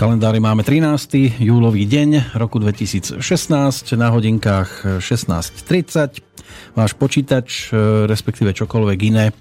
[0.00, 1.44] kalendári máme 13.
[1.44, 3.20] júlový deň roku 2016,
[4.00, 6.24] na hodinkách 16.30.
[6.72, 9.36] Váš počítač, e, respektíve čokoľvek iné,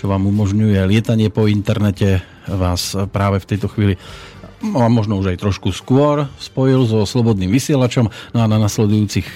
[0.00, 4.00] čo vám umožňuje lietanie po internete, vás práve v tejto chvíli
[4.64, 8.08] a možno už aj trošku skôr spojil so slobodným vysielačom.
[8.32, 9.28] No a na nasledujúcich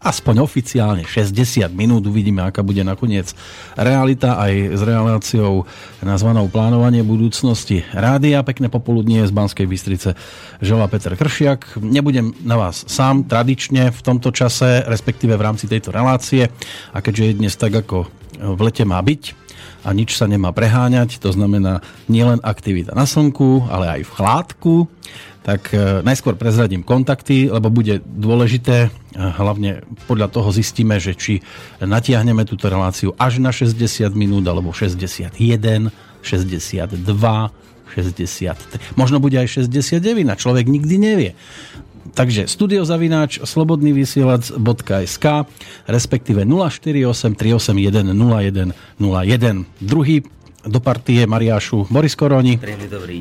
[0.00, 2.08] aspoň oficiálne 60 minút.
[2.08, 3.36] Uvidíme, aká bude nakoniec
[3.76, 5.68] realita aj s reláciou
[6.00, 8.40] nazvanou Plánovanie budúcnosti rádia.
[8.40, 10.16] Pekné popoludnie z Banskej Bystrice
[10.64, 11.76] žela Peter Kršiak.
[11.84, 16.48] Nebudem na vás sám tradične v tomto čase, respektíve v rámci tejto relácie.
[16.96, 18.08] A keďže je dnes tak, ako
[18.40, 19.36] v lete má byť,
[19.80, 24.74] a nič sa nemá preháňať, to znamená nielen aktivita na slnku, ale aj v chládku,
[25.40, 31.40] tak e, najskôr prezradím kontakty, lebo bude dôležité, e, hlavne podľa toho zistíme, že či
[31.80, 35.32] natiahneme túto reláciu až na 60 minút, alebo 61,
[36.20, 37.00] 62,
[37.90, 41.32] 63, možno bude aj 69 a človek nikdy nevie.
[42.10, 45.26] Takže studiozavináč slobodnyvysielac.sk
[45.86, 48.74] respektíve 048 381 0101.
[49.78, 50.24] Druhý
[50.66, 52.60] do partie Mariášu Boris Koroni.
[52.60, 53.20] Príjemný dobrý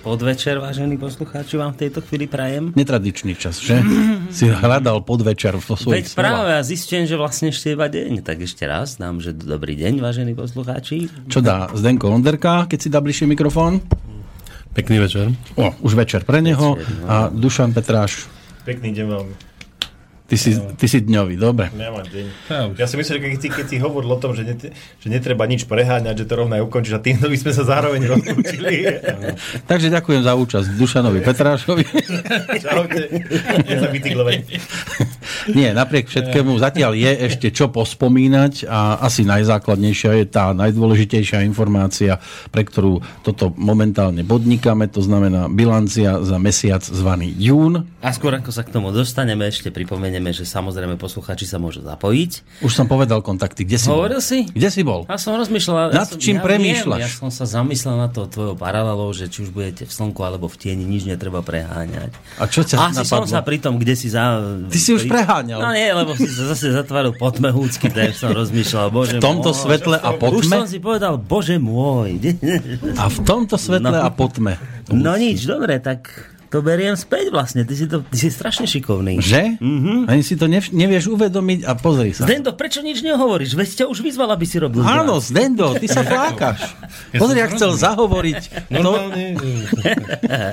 [0.00, 2.72] podvečer, vážení poslucháči, vám v tejto chvíli prajem.
[2.72, 3.80] Netradičný čas, že?
[4.36, 8.24] si hľadal podvečer vo svojich Veď práve a zistím, že vlastne ešte iba deň.
[8.24, 11.12] Tak ešte raz dám, že dobrý deň, vážení poslucháči.
[11.28, 13.84] Čo dá Zdenko Onderka, keď si dá bližšie mikrofón?
[14.72, 15.34] Pekný večer.
[15.58, 16.78] O, už večer pre neho.
[16.78, 17.06] Večer, no.
[17.10, 18.30] A Dušan Petráš.
[18.64, 19.47] Pekný deň vám.
[20.28, 21.72] Ty si, ty si dňový, dobre.
[21.72, 22.26] Ja mám deň.
[22.52, 25.48] Ja, ja si myslím, že keď keď si hovoril o tom, že, net, že netreba
[25.48, 28.92] nič preháňať, že to rovno aj ukončíš a týmto by sme sa zároveň rozlúčili.
[29.72, 31.84] Takže ďakujem za účasť Dušanovi Petrášovi.
[32.68, 33.08] Čaute.
[35.56, 42.20] Nie, napriek všetkému zatiaľ je ešte čo pospomínať a asi najzákladnejšia je tá najdôležitejšia informácia,
[42.52, 47.88] pre ktorú toto momentálne podnikáme, to znamená bilancia za mesiac zvaný jún.
[48.04, 51.80] A skôr ako sa k tomu dostaneme, ešte pripomeniem pripomeneme, že samozrejme posluchači sa môžu
[51.80, 52.30] zapojiť.
[52.60, 53.62] Už som povedal kontakty.
[53.62, 54.24] Kde si Hovoril bol?
[54.24, 54.38] si?
[54.44, 55.06] Kde si bol?
[55.06, 55.74] Ja som rozmýšľal.
[55.88, 56.98] Nad ja som, čím ja premýšľaš?
[56.98, 60.20] Viem, ja som sa zamyslel na to tvojou paralelou, že či už budete v slnku
[60.20, 62.10] alebo v tieni, nič netreba preháňať.
[62.36, 63.06] A čo ťa Asi napadlo?
[63.06, 64.42] som sa pri tom, kde si za...
[64.66, 65.58] Ty si už preháňal.
[65.58, 69.60] No nie, lebo si zase zatváril potmehúcky, tak som rozmýšľal, bože V tomto môj.
[69.60, 70.34] svetle a potme?
[70.34, 72.18] Už som si povedal, bože môj.
[72.98, 74.02] A v tomto svetle No.
[74.02, 74.58] a potme.
[74.90, 76.10] No nič, dobre, tak
[76.48, 77.60] to beriem späť vlastne.
[77.60, 79.18] Ty si, to, ty si strašne šikovný.
[79.18, 79.56] Že?
[79.56, 79.98] Mm-hmm.
[80.06, 82.24] Ani si to nev, nevieš uvedomiť a pozri sa.
[82.24, 83.52] Zdendo, prečo nič nehovoríš?
[83.52, 84.80] Veď ťa už vyzval, aby si robil.
[84.80, 86.64] Áno, Zdendo, ty sa flákaš.
[87.14, 88.68] Pozri, ak chcel zahovoriť.
[88.70, 89.36] No, Normálne.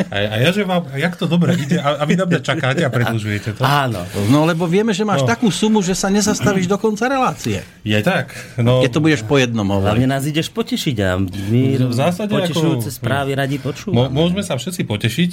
[0.06, 2.82] A, a ja, že vám, jak to dobre ide, a, a vy na mňa čakáte
[2.82, 3.62] a predlžujete to.
[3.62, 4.04] Áno.
[4.28, 5.32] no lebo vieme, že máš No.
[5.32, 7.64] takú sumu, že sa nezastavíš do konca relácie.
[7.82, 8.36] Je tak.
[8.58, 10.12] No, Keď to budeš po jednom Hlavne hovoriť.
[10.12, 14.12] nás ideš potešiť a my V zásade potešujúce ako- správy radi počúvame.
[14.12, 15.32] môžeme sa všetci potešiť.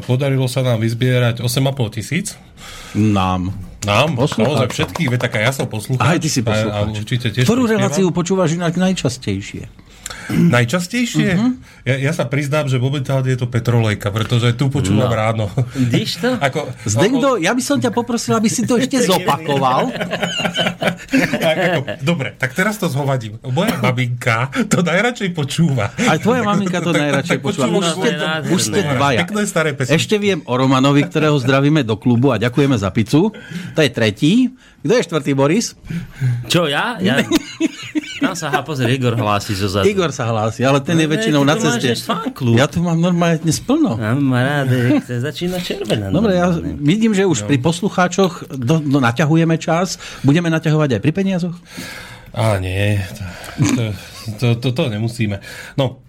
[0.00, 2.34] Podarilo sa nám vyzbierať 8,5 tisíc.
[2.96, 3.54] Nám.
[3.80, 6.04] Nám, naozaj všetkých, veď tak aj ja som poslucháč.
[6.04, 7.00] Aj ty si A, a poslucháč.
[7.00, 9.72] určite tiež Ktorú reláciu počúvaš inak najčastejšie?
[10.30, 11.28] Najčastejšie?
[11.32, 11.48] Mhm.
[11.82, 15.12] Ja, ja sa priznám, že momentálne je to Petrolejka, pretože tu počúvam No.
[15.12, 15.44] ráno.
[15.72, 16.30] Vidíš to?
[16.46, 19.88] Ako, Zdendo, ja by som ťa poprosil, aby si to ešte zopakoval.
[21.10, 23.40] Tak, ako, dobre, tak teraz to zhovadím.
[23.42, 25.90] Moja maminka to najradšej počúva.
[25.96, 27.66] Aj tvoja maminka to Tak- najradšej tak počúva.
[27.68, 28.08] Už ste,
[28.46, 29.18] už ste dvaja.
[29.24, 29.96] Pekné staré pesničky.
[29.96, 33.32] Ešte viem o Romanovi, ktorého zdravíme do klubu a ďakujeme za pizzu.
[33.74, 34.32] To je tretí.
[34.80, 35.76] Kto je štvrtý, Boris?
[36.46, 36.96] Čo, ja?
[36.98, 37.20] ja?
[38.18, 39.88] Tam sa, ha, pozri, Igor hlási zo zadu.
[40.00, 41.92] Igor sa hlási, ale ten je Ale väčšinou na ceste.
[42.56, 44.00] Ja tu mám normálne dnes plno.
[44.00, 44.72] Mám rád,
[45.04, 46.08] začína červená.
[46.08, 46.48] Dobre, ja
[46.80, 50.00] vidím, že už pri poslucháčoch do, do, naťahujeme čas.
[50.24, 51.52] Budeme naťahovať aj pri peniazoch?
[52.32, 52.96] Á, nie,
[53.76, 53.92] to,
[54.40, 55.36] to, to, to nemusíme.
[55.76, 56.00] No,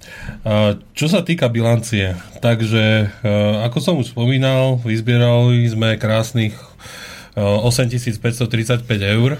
[0.47, 6.55] a čo sa týka bilancie, takže a, ako som už spomínal, vyzbierali sme krásnych
[7.35, 8.87] a, 8535
[9.19, 9.35] eur.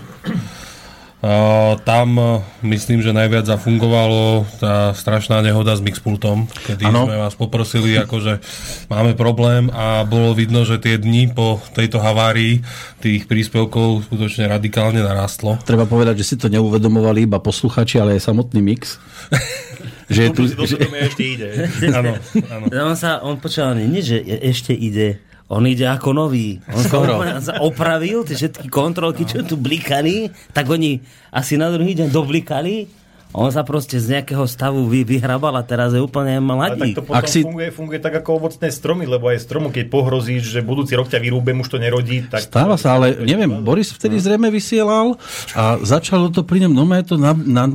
[1.86, 7.06] Tam a, myslím, že najviac zafungovalo tá strašná nehoda s mixpultom, kedy Áno.
[7.06, 8.42] sme vás poprosili, akože
[8.90, 12.66] máme problém a bolo vidno, že tie dni po tejto havárii
[13.06, 15.62] tých príspevkov skutočne radikálne narastlo.
[15.62, 18.98] Treba povedať, že si to neuvedomovali iba posluchači, ale aj samotný mix.
[20.10, 20.74] že je tu, že,
[21.06, 21.50] ešte ide.
[21.94, 22.18] Áno,
[22.50, 22.66] áno.
[22.92, 25.22] On sa, on počal, nie, že je- ešte ide.
[25.51, 26.63] On ide ako nový.
[26.71, 27.19] On Skoro.
[27.44, 31.03] sa opravil, tie všetky kontrolky, čo tu blikali, tak oni
[31.36, 33.01] asi na druhý deň doblikali
[33.31, 37.03] On sa proste z nejakého stavu vy, vyhrabal a teraz je úplne Ale tak to
[37.03, 40.59] potom Ak si- funguje, funguje tak ako ovocné stromy, lebo aj stromu, keď pohrozíš, že
[40.59, 42.44] budúci rok ťa vyrúbem, už to nerodí, tak...
[42.44, 45.15] Stáva sa, ale neviem, Boris vtedy zrejme vysielal
[45.56, 47.71] a začalo to pri ňom, no to na, na,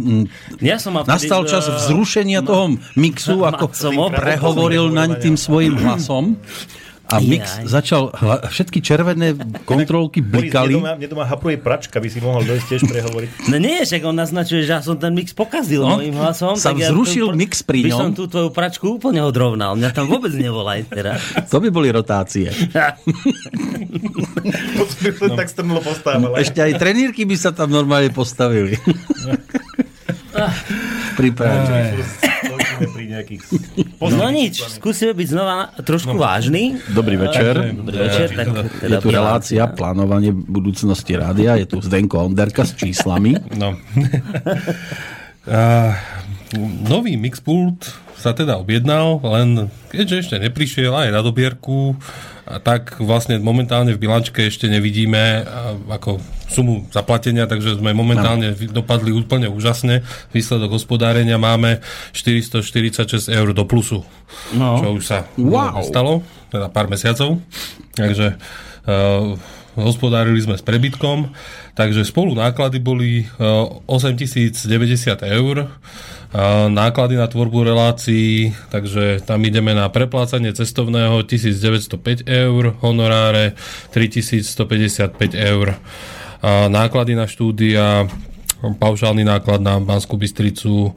[0.61, 6.37] Ja som nastal čas vzrušenia toho mixu, ako som prehovoril naň tým svojim hlasom.
[7.07, 7.71] A mix Jaj.
[7.71, 9.33] začal, hla- všetky červené
[9.63, 10.75] kontrolky Boris, blikali.
[10.75, 13.29] mne doma, mne doma hapruje pračka, by si mohol dojsť tiež prehovoriť.
[13.47, 16.55] No nie, však on naznačuje, že ja som ten mix pokazil No, mojim hlasom.
[16.55, 18.13] sa tak ja vzrušil tu- mix pri by som ňom.
[18.13, 19.73] tú tvoju pračku úplne odrovnal.
[19.73, 21.23] Mňa tam vôbec nevolaj teraz.
[21.47, 22.51] To by boli rotácie.
[25.19, 25.35] No.
[25.35, 26.35] tak strnulo postával.
[26.37, 28.79] Ešte aj trenírky by sa tam normálne postavili.
[31.17, 31.97] Pripravené.
[32.77, 33.43] Skončíme pri nejakých...
[34.17, 36.77] No nič, skúsime byť znova trošku vážny.
[36.93, 37.73] Dobrý večer.
[37.73, 38.29] Dobrý večer.
[38.37, 41.57] Tak, Je teda tu relácia plánovanie budúcnosti rádia.
[41.57, 43.41] Je tu Zdenko Onderka s číslami.
[43.57, 43.73] No.
[45.47, 45.95] A,
[46.87, 51.95] nový mixpult sa teda objednal, len keďže ešte neprišiel aj na dobierku,
[52.47, 55.43] a tak vlastne momentálne v bilančke ešte nevidíme
[55.91, 58.71] ako sumu zaplatenia, takže sme momentálne no.
[58.71, 60.07] dopadli úplne úžasne.
[60.31, 61.83] Výsledok hospodárenia máme
[62.15, 64.07] 446 eur do plusu,
[64.55, 64.79] No.
[64.79, 65.83] čo už sa Wow.
[65.83, 66.13] stalo,
[66.55, 67.43] teda pár mesiacov.
[67.99, 68.39] Takže
[68.87, 69.35] uh,
[69.77, 71.31] hospodárili sme s prebytkom,
[71.77, 74.67] takže spolu náklady boli uh, 8090
[75.23, 75.71] eur,
[76.37, 83.55] a náklady na tvorbu relácií, takže tam ideme na preplácanie cestovného 1905 eur, honoráre
[83.95, 85.81] 3155 eur.
[86.45, 88.11] A náklady na štúdia
[88.61, 90.91] paušálny náklad na Banskú Bystricu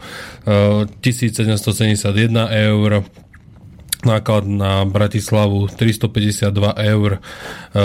[0.44, 2.12] e, 1771
[2.50, 3.06] eur,
[4.00, 6.56] náklad na Bratislavu 352
[6.88, 7.12] eur.
[7.16, 7.20] E,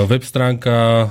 [0.06, 1.06] Web stránka, e,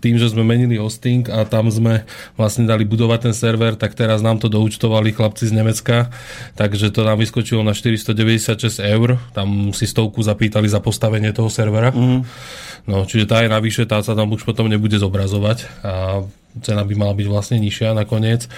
[0.00, 2.08] tým, že sme menili hosting a tam sme
[2.40, 6.08] vlastne dali budovať ten server, tak teraz nám to doučtovali chlapci z Nemecka,
[6.56, 9.20] takže to nám vyskočilo na 496 eur.
[9.36, 11.92] Tam si stovku zapýtali za postavenie toho servera.
[11.92, 12.24] Mm.
[12.88, 16.24] No, čiže tá je navyše, tá sa tam už potom nebude zobrazovať a
[16.64, 18.48] cena by mala byť vlastne nižšia nakoniec.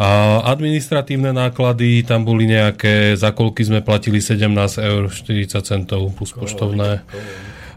[0.00, 4.48] A administratívne náklady, tam boli nejaké, za koľky sme platili 17
[4.80, 7.04] eur 40 centov plus poštovné.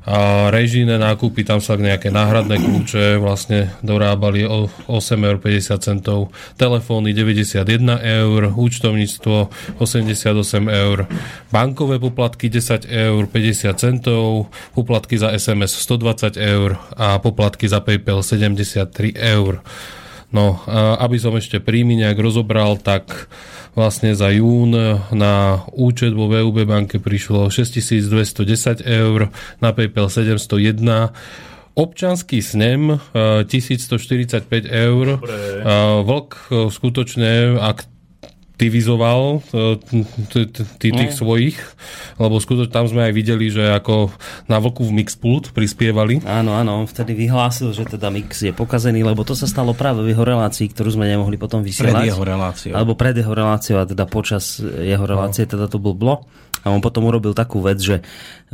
[0.07, 6.31] A režijné nákupy, tam sa nejaké náhradné kľúče vlastne dorábali o 8 eur 50 centov,
[6.59, 7.63] telefóny 91
[7.99, 9.35] eur, účtovníctvo
[9.79, 11.07] 88 eur,
[11.51, 18.23] bankové poplatky 10 eur 50 centov, poplatky za SMS 120 eur a poplatky za PayPal
[18.23, 19.59] 73 eur.
[20.33, 20.65] No,
[20.97, 23.29] aby som ešte príjmy nejak rozobral, tak
[23.77, 24.73] vlastne za jún
[25.13, 29.29] na účet vo VUB banke prišlo 6210 eur,
[29.61, 31.13] na PayPal 701
[31.73, 35.17] Občanský snem e, 1145 eur.
[35.17, 35.33] Dobre.
[35.33, 37.57] E, Vlk e, skutočne
[38.63, 40.47] aktivizoval e,
[40.79, 41.59] tých svojich,
[42.15, 44.07] lebo skutočne tam sme aj videli, že ako
[44.47, 46.23] na Vlku v Mixpult prispievali.
[46.23, 49.99] Áno, áno, on vtedy vyhlásil, že teda mix je pokazený, lebo to sa stalo práve
[50.07, 52.07] v jeho relácii, ktorú sme nemohli potom Pred vysielať.
[52.07, 52.71] jeho reláciou.
[52.71, 56.23] Alebo pred jeho reláciou a teda počas jeho relácie teda to bol blo.
[56.63, 58.03] A on potom urobil takú vec, že e,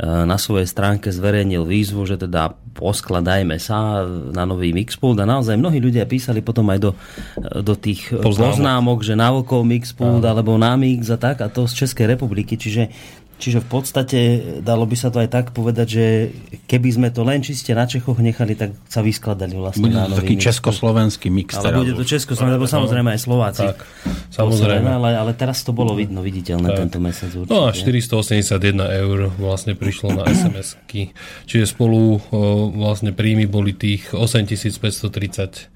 [0.02, 4.02] na svojej stránke zverejnil výzvu, že teda poskladajme sa
[4.34, 6.90] na nový Mixpult a naozaj mnohí ľudia písali potom aj do,
[7.62, 8.34] do tých Poznámok.
[8.34, 12.58] poznámok, že na Vlkov Mixpult alebo na Mix a tak a to z Českej republiky,
[12.58, 12.90] čiže
[13.40, 14.18] Čiže v podstate
[14.60, 16.06] dalo by sa to aj tak povedať, že
[16.68, 20.12] keby sme to len čiste na Čechoch nechali, tak sa vyskladali vlastne Bude na to
[20.12, 20.46] nový taký Mixpult.
[20.52, 21.56] československý mix.
[21.56, 22.08] Ale teraz bude to už.
[22.12, 23.64] Československo, lebo samozrejme aj Slováci.
[23.64, 23.78] Tak,
[24.28, 24.88] samozrejme.
[24.92, 27.56] Ale, ale teraz to bolo vidno, viditeľné tento mesec určite.
[27.56, 28.60] No a 481
[29.00, 31.16] eur vlastne prišlo na SMS-ky.
[31.48, 35.72] Čiže spolu o, vlastne príjmy boli tých 8537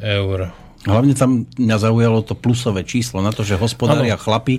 [0.00, 0.38] eur.
[0.82, 4.58] Hlavne tam mňa zaujalo to plusové číslo na to, že hospodária chlapi,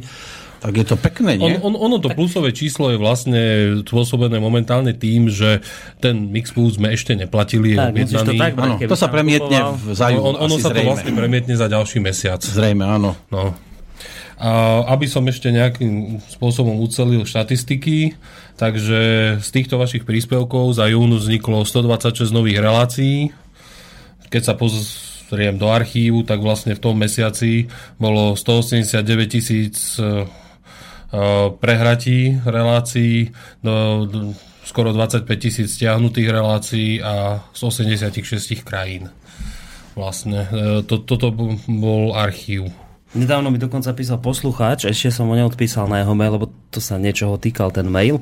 [0.63, 1.59] tak je to pekné, nie?
[1.59, 3.41] On, on, ono to plusové číslo je vlastne
[3.83, 5.59] spôsobené momentálne tým, že
[5.99, 9.91] ten Mixpool sme ešte neplatili, je Tak, musíš to tak Áno, to sa premietne v
[9.91, 10.87] za jún, on, ono sa to zrejme.
[10.87, 12.39] vlastne premietne za ďalší mesiac.
[12.39, 13.11] Zrejme, áno.
[13.27, 13.51] No.
[14.39, 14.51] A
[14.95, 18.15] aby som ešte nejakým spôsobom ucelil štatistiky,
[18.55, 18.99] takže
[19.43, 23.35] z týchto vašich príspevkov za jún vzniklo 126 nových relácií.
[24.31, 27.67] Keď sa pozriem do archívu, tak vlastne v tom mesiaci
[27.99, 29.99] bolo 189 tisíc
[31.61, 33.29] prehratí relácií,
[33.61, 34.19] do, do,
[34.65, 39.13] skoro 25 tisíc stiahnutých relácií a z 86 krajín.
[39.93, 41.29] Vlastne, e, to, toto
[41.69, 42.73] bol archív.
[43.13, 46.97] Nedávno mi dokonca písal poslucháč, ešte som ho neodpísal na jeho mail, lebo to sa
[46.97, 48.17] niečoho týkal ten mail,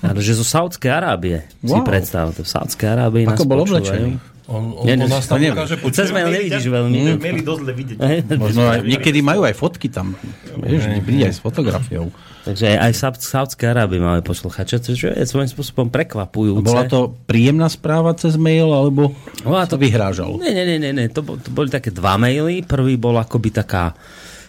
[0.00, 1.84] ale že zo Saudskej Arábie, si Wow.
[1.84, 3.76] predstav, to v Saudskej Arábii nás Ako bol počúvajú.
[3.76, 4.35] oblečený?
[4.46, 5.58] On, on, Nie, on nás tam neviem.
[5.58, 7.18] ukáže po Cez mail nevidíš veľmi.
[7.18, 7.98] Maily dosť zle vidieť.
[8.38, 10.14] Možno aj, niekedy majú aj fotky tam.
[10.54, 12.14] Vieš, príde aj s fotografiou.
[12.46, 16.62] Takže aj v Saud- Saudskej Arábii máme posluchače, čo je svojím spôsobom prekvapujúce.
[16.62, 19.10] Bola to príjemná správa cez mail, alebo
[19.42, 20.38] Bola to to- vyhrážal?
[20.38, 21.10] Nie, nie, nie, nie.
[21.10, 22.62] To, to boli také dva maily.
[22.62, 23.98] Prvý bol akoby taká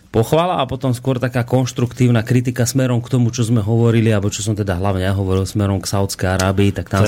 [0.10, 4.42] pochvala a potom skôr taká konštruktívna kritika smerom k tomu, čo sme hovorili, alebo čo
[4.42, 7.06] som teda hlavne ja hovoril smerom k Saudskej Arábii, tak tam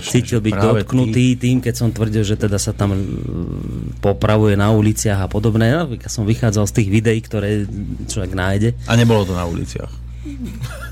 [0.00, 4.74] To cítil byť dotknutý tým, keď som tvrdil, že teda sa tam mm, popravuje na
[4.74, 5.70] uliciach a podobné.
[5.72, 7.64] Ja som vychádzal z tých videí, ktoré
[8.10, 8.68] človek nájde.
[8.90, 10.09] A nebolo to na uliciach.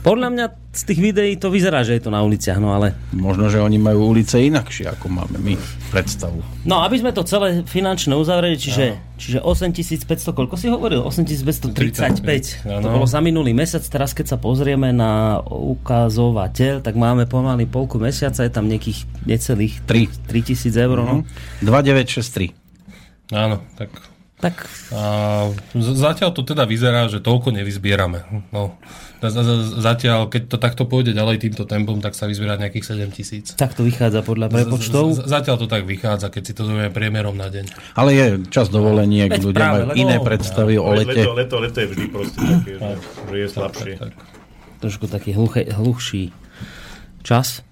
[0.00, 3.52] Podľa mňa z tých videí to vyzerá, že je to na uliciach, no ale Možno,
[3.52, 5.52] že oni majú ulice inakšie, ako máme my
[5.92, 6.40] predstavu.
[6.64, 11.04] No, aby sme to celé finančne uzavreli, čiže, čiže 8500, koľko si hovoril?
[11.04, 12.64] 8535.
[12.64, 18.00] To bolo za minulý mesiac, teraz keď sa pozrieme na ukazovateľ, tak máme pomaly polku
[18.00, 20.08] mesiaca, je tam nejakých necelých Tri.
[20.08, 20.98] 3000 eur.
[21.04, 21.28] No.
[21.60, 22.56] 2963.
[23.36, 23.92] Áno, tak
[24.38, 25.02] Tak a
[25.72, 28.22] z- zatiaľ to teda vyzerá, že toľko nevyzbierame.
[28.48, 28.78] No,
[29.18, 33.10] z- z- zatiaľ, keď to takto pôjde ďalej týmto tempom, tak sa vyzbiera nejakých 7
[33.10, 33.50] tisíc.
[33.52, 35.04] tak to vychádza podľa Z- prepočtov.
[35.12, 37.66] z- Zatiaľ to tak vychádza, keď si to zoberieme priemerom na deň.
[37.92, 41.18] Ale je čas dovoleniek, Veď ľudia práve, majú lebo- iné predstavy o lete.
[41.18, 42.94] Leto, leto, leto je vždy proste také, že,
[43.26, 43.92] že je slabšie.
[43.98, 44.12] Tak, tak.
[44.78, 46.30] trošku taký hluché, hluchší
[47.20, 47.66] čas.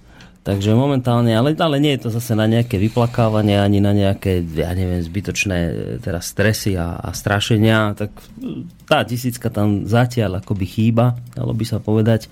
[0.47, 4.71] Takže momentálne, ale, ale nie je to zase na nejaké vyplakávanie, ani na nejaké, ja
[4.79, 7.99] neviem, zbytočné e, teraz stresy a, a strašenia.
[7.99, 12.31] Tak e, tá tisícka tam zatiaľ akoby chýba, dalo by sa povedať.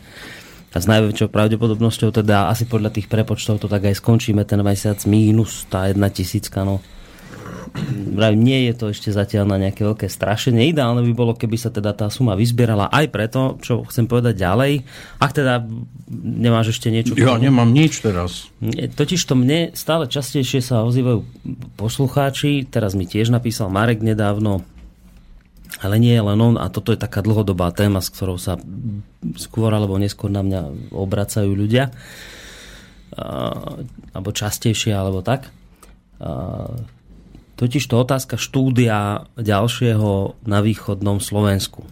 [0.70, 5.02] A s najväčšou pravdepodobnosťou teda asi podľa tých prepočtov to tak aj skončíme ten mesiac
[5.10, 6.78] mínus tá jedna tisícka, no
[8.38, 10.70] nie je to ešte zatiaľ na nejaké veľké strašenie.
[10.70, 14.86] Ideálne by bolo, keby sa teda tá suma vyzbierala aj preto, čo chcem povedať ďalej.
[15.18, 15.66] Ak teda
[16.14, 17.18] nemáš ešte niečo...
[17.18, 18.46] Ja nemám nič teraz.
[18.62, 21.26] Totiž to mne stále častejšie sa ozývajú
[21.74, 24.62] poslucháči, teraz mi tiež napísal Marek nedávno,
[25.82, 28.54] ale nie len on, a toto je taká dlhodobá téma, s ktorou sa
[29.34, 31.90] skôr alebo neskôr na mňa obracajú ľudia,
[33.18, 33.26] a,
[34.14, 35.50] alebo častejšie, alebo tak.
[36.22, 36.70] A,
[37.56, 41.86] totiž to otázka štúdia ďalšieho na východnom Slovensku.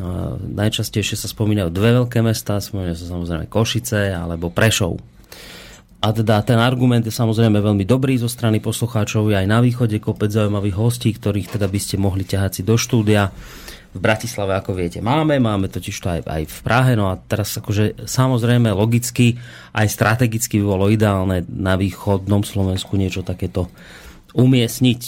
[0.00, 5.00] A, najčastejšie sa spomínajú dve veľké mesta, spomínajú sa samozrejme Košice alebo Prešov.
[6.02, 9.30] A teda ten argument je samozrejme veľmi dobrý zo strany poslucháčov.
[9.30, 13.30] Aj na východe kopec zaujímavých hostí, ktorých teda by ste mohli ťahať si do štúdia.
[13.92, 17.54] V Bratislave, ako viete, máme, máme totiž to aj, aj v Prahe, no a teraz
[17.60, 19.36] akože samozrejme logicky,
[19.76, 23.68] aj strategicky by bolo ideálne na východnom Slovensku niečo takéto
[24.32, 25.00] umiestniť.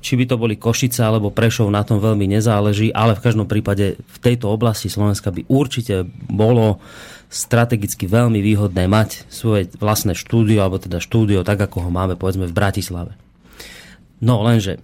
[0.00, 3.96] Či by to boli Košice alebo Prešov, na tom veľmi nezáleží, ale v každom prípade
[3.96, 6.78] v tejto oblasti Slovenska by určite bolo
[7.26, 12.46] strategicky veľmi výhodné mať svoje vlastné štúdio, alebo teda štúdio tak, ako ho máme povedzme
[12.46, 13.12] v Bratislave.
[14.22, 14.78] No lenže,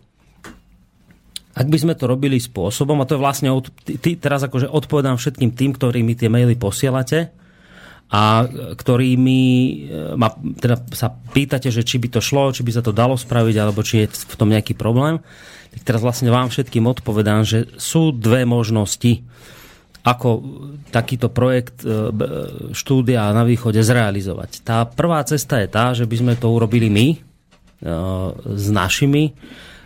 [1.52, 5.20] ak by sme to robili spôsobom, a to je vlastne, od, ty, teraz akože odpovedám
[5.20, 7.30] všetkým tým, ktorí mi tie maily posielate,
[8.12, 8.44] a
[8.76, 9.40] ktorými
[10.20, 13.56] ma, teda sa pýtate, že či by to šlo, či by sa to dalo spraviť,
[13.56, 15.16] alebo či je v tom nejaký problém,
[15.72, 19.24] tak teraz vlastne vám všetkým odpovedám, že sú dve možnosti,
[20.04, 20.28] ako
[20.92, 21.80] takýto projekt
[22.76, 24.60] štúdia na východe zrealizovať.
[24.60, 27.06] Tá prvá cesta je tá, že by sme to urobili my
[28.44, 29.32] s našimi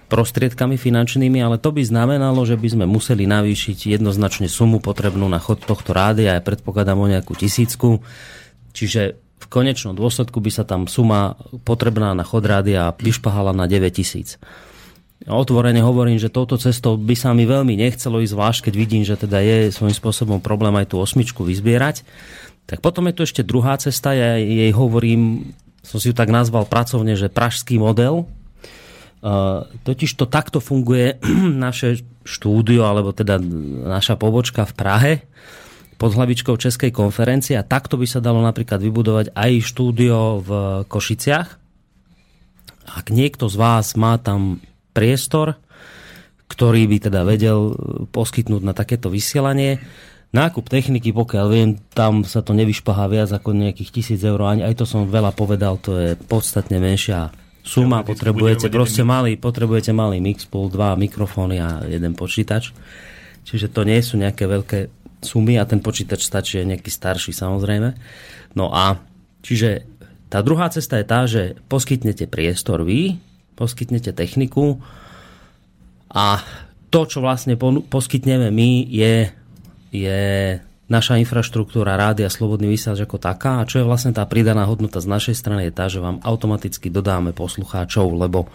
[0.07, 5.43] prostriedkami finančnými, ale to by znamenalo, že by sme museli navýšiť jednoznačne sumu potrebnú na
[5.43, 8.01] chod tohto rádia, ja predpokladám o nejakú tisícku.
[8.71, 11.35] Čiže v konečnom dôsledku by sa tam suma
[11.67, 14.39] potrebná na chod rádia vyšpahala na 9 tisíc.
[15.27, 19.17] Otvorene hovorím, že touto cestou by sa mi veľmi nechcelo ísť, zvlášť keď vidím, že
[19.17, 22.05] teda je svojím spôsobom problém aj tú osmičku vyzbierať.
[22.69, 26.69] Tak potom je tu ešte druhá cesta, ja jej hovorím, som si ju tak nazval
[26.69, 28.29] pracovne, že pražský model,
[29.83, 31.19] totiž to takto funguje
[31.67, 33.39] naše štúdio, alebo teda
[33.87, 35.13] naša pobočka v Prahe
[35.97, 40.51] pod hlavičkou Českej konferencie a takto by sa dalo napríklad vybudovať aj štúdio v
[40.85, 41.49] Košiciach.
[42.87, 44.61] Ak niekto z vás má tam
[44.93, 45.57] priestor,
[46.47, 47.75] ktorý by teda vedel
[48.13, 49.83] poskytnúť na takéto vysielanie,
[50.37, 54.85] nákup techniky, pokiaľ viem, tam sa to nevyšpahá viac ako nejakých tisíc eur, aj to
[54.85, 57.33] som veľa povedal, to je podstatne menšia
[57.67, 62.71] suma, potrebujete proste malý, potrebujete malý mixpool, dva mikrofóny a jeden počítač.
[63.43, 64.79] Čiže to nie sú nejaké veľké
[65.27, 67.99] sumy a ten počítač stačí nejaký starší samozrejme.
[68.55, 69.03] No a
[69.43, 69.83] čiže
[70.31, 73.19] tá druhá cesta je tá, že poskytnete priestor vy,
[73.59, 74.79] poskytnete techniku
[76.11, 76.43] a
[76.91, 77.59] to, čo vlastne
[77.91, 79.15] poskytneme my, je,
[79.91, 80.23] je
[80.87, 85.11] naša infraštruktúra rádia Slobodný vysielač ako taká a čo je vlastne tá pridaná hodnota z
[85.11, 88.47] našej strany je tá, že vám automaticky dodáme poslucháčov, lebo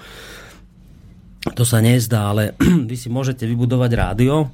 [1.58, 2.56] to sa nezdá, ale
[2.90, 4.48] vy si môžete vybudovať rádio,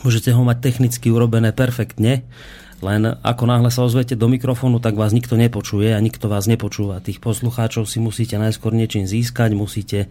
[0.00, 2.24] môžete ho mať technicky urobené perfektne,
[2.80, 7.04] len ako náhle sa ozvete do mikrofónu, tak vás nikto nepočuje a nikto vás nepočúva.
[7.04, 10.08] Tých poslucháčov si musíte najskôr niečím získať, musíte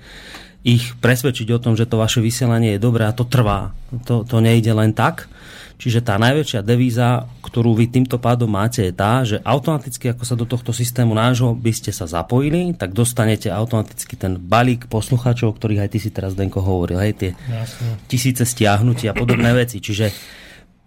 [0.64, 3.72] ich presvedčiť o tom, že to vaše vysielanie je dobré a to trvá.
[4.04, 5.32] To, to nejde len tak.
[5.80, 10.36] Čiže tá najväčšia devíza, ktorú vy týmto pádom máte, je tá, že automaticky, ako sa
[10.36, 15.56] do tohto systému nášho by ste sa zapojili, tak dostanete automaticky ten balík poslucháčov, o
[15.56, 17.00] ktorých aj ty si teraz, Denko, hovoril.
[17.00, 17.96] Hej, tie Jasne.
[18.12, 19.80] tisíce stiahnutí a podobné veci.
[19.80, 20.12] Čiže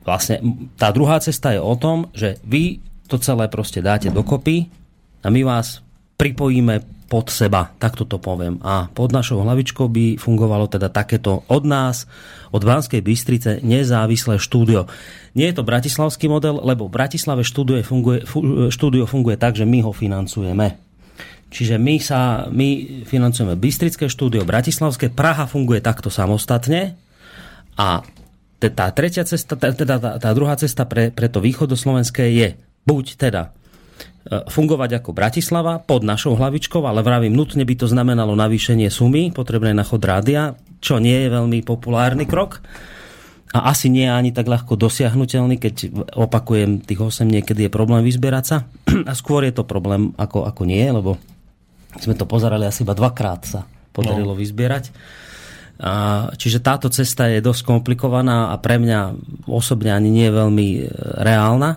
[0.04, 4.68] vlastne tá druhá cesta je o tom, že vy to celé proste dáte dokopy
[5.24, 5.80] a my vás
[6.20, 8.56] pripojíme pod seba, takto to poviem.
[8.64, 12.08] A pod našou hlavičkou by fungovalo teda takéto od nás,
[12.48, 14.88] od Banskej Bystrice, nezávislé štúdio.
[15.36, 18.24] Nie je to bratislavský model, lebo v Bratislave štúdio funguje,
[18.72, 20.80] štúdio funguje tak, že my ho financujeme.
[21.52, 26.96] Čiže my, sa, my financujeme Bystrické štúdio, Bratislavské, Praha funguje takto samostatne
[27.76, 28.00] a
[28.56, 32.56] tá tretia cesta, teda tá, tá druhá cesta pre, pre to východoslovenské je
[32.88, 33.52] buď teda
[34.22, 39.74] fungovať ako Bratislava pod našou hlavičkou, ale vravím, nutne by to znamenalo navýšenie sumy potrebné
[39.74, 42.62] na chod rádia, čo nie je veľmi populárny krok
[43.52, 45.74] a asi nie je ani tak ľahko dosiahnutelný, keď
[46.16, 48.64] opakujem, tých 8 niekedy je problém vyzbierať sa
[49.10, 51.20] a skôr je to problém ako, ako nie, lebo
[52.00, 53.60] sme to pozerali asi iba dvakrát sa
[53.92, 54.40] podarilo no.
[54.40, 54.88] vyzbierať.
[55.82, 55.92] A,
[56.32, 59.12] čiže táto cesta je dosť komplikovaná a pre mňa
[59.44, 60.82] osobne ani nie je veľmi e,
[61.20, 61.76] reálna.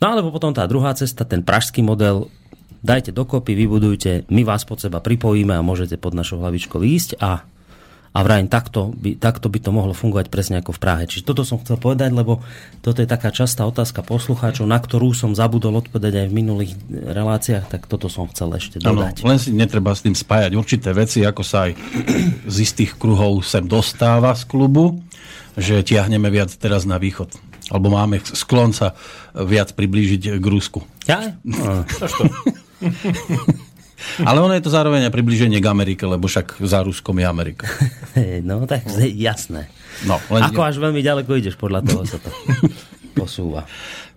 [0.00, 2.32] No alebo potom tá druhá cesta, ten pražský model,
[2.80, 7.44] dajte dokopy, vybudujte, my vás pod seba pripojíme a môžete pod našou hlavičkou ísť a
[8.10, 11.02] a vrajím, takto by, takto by to mohlo fungovať presne ako v Prahe.
[11.06, 12.42] Čiže toto som chcel povedať, lebo
[12.82, 17.70] toto je taká častá otázka poslucháčov, na ktorú som zabudol odpovedať aj v minulých reláciách,
[17.70, 19.22] tak toto som chcel ešte dodať.
[19.22, 21.78] Ano, len si netreba s tým spájať určité veci, ako sa aj
[22.50, 24.98] z istých kruhov sem dostáva z klubu,
[25.54, 28.92] že tiahneme viac teraz na východ alebo máme sklon sa
[29.32, 30.82] viac priblížiť k Rusku.
[31.06, 31.38] Ja?
[31.46, 31.86] No.
[34.24, 37.66] Ale ono je to zároveň aj približenie k Amerike, lebo však za Ruskom je Amerika.
[38.42, 39.70] No tak jasné.
[40.02, 40.42] No, len...
[40.42, 42.28] Ako až veľmi ďaleko ideš, podľa toho sa to
[43.14, 43.68] posúva.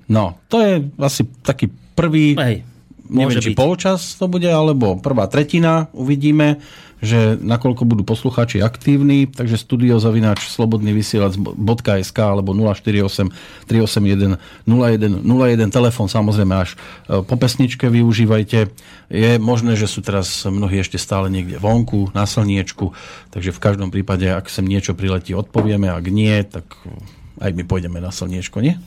[0.10, 2.66] No, to je asi taký prvý, Hej,
[3.08, 6.58] neviem, či polčas to bude, alebo prvá tretina, uvidíme
[7.04, 13.28] že nakoľko budú poslucháči aktívni, takže studiozavináč slobodný vysielač.sk alebo 048
[13.68, 16.80] 381 01 01 telefon samozrejme až
[17.12, 18.72] e, po pesničke využívajte.
[19.12, 22.96] Je možné, že sú teraz mnohí ešte stále niekde vonku, na slniečku,
[23.36, 26.66] takže v každom prípade, ak sem niečo priletí, odpovieme, ak nie, tak
[27.44, 28.80] aj my pôjdeme na slniečko, nie?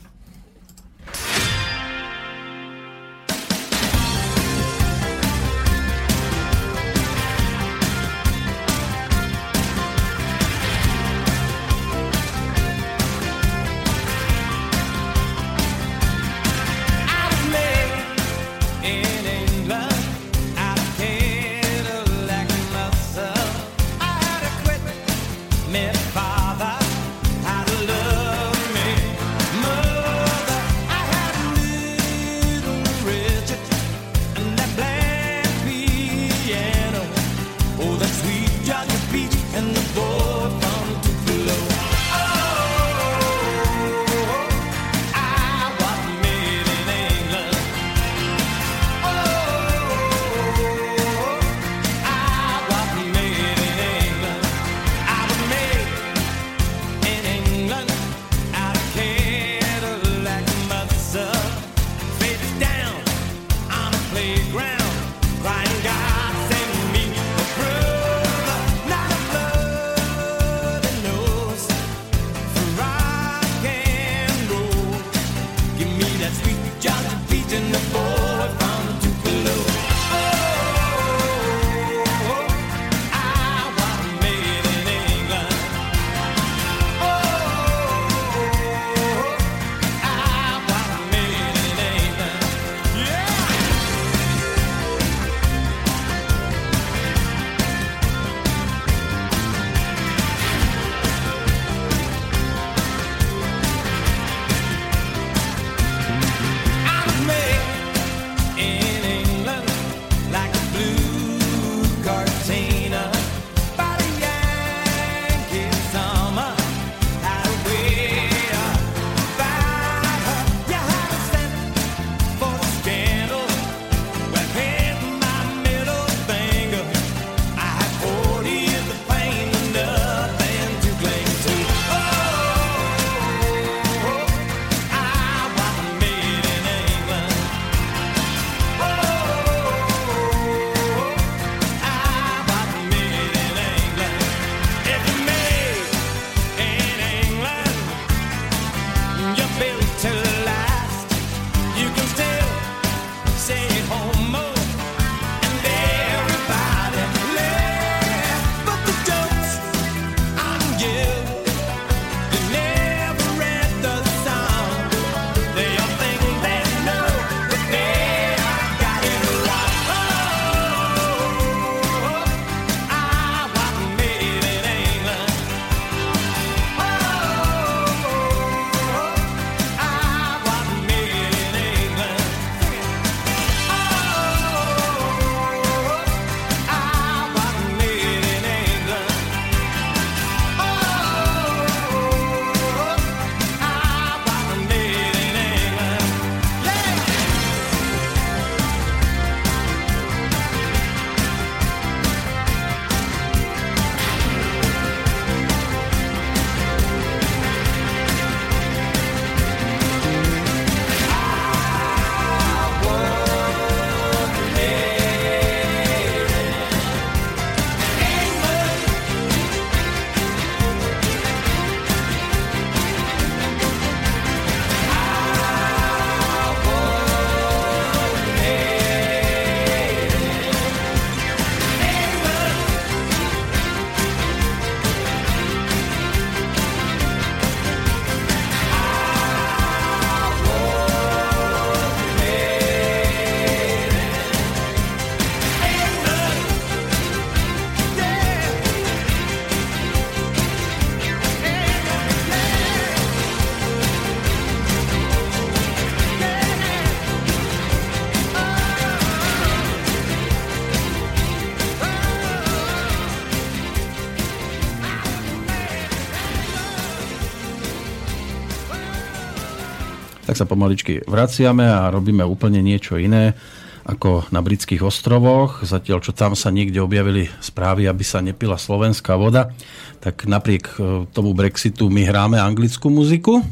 [270.26, 273.38] Tak sa pomaličky vraciame a robíme úplne niečo iné
[273.86, 275.62] ako na britských ostrovoch.
[275.62, 279.54] Zatiaľ, čo tam sa niekde objavili správy, aby sa nepila slovenská voda,
[280.02, 283.46] tak napriek e, tomu Brexitu my hráme anglickú muziku.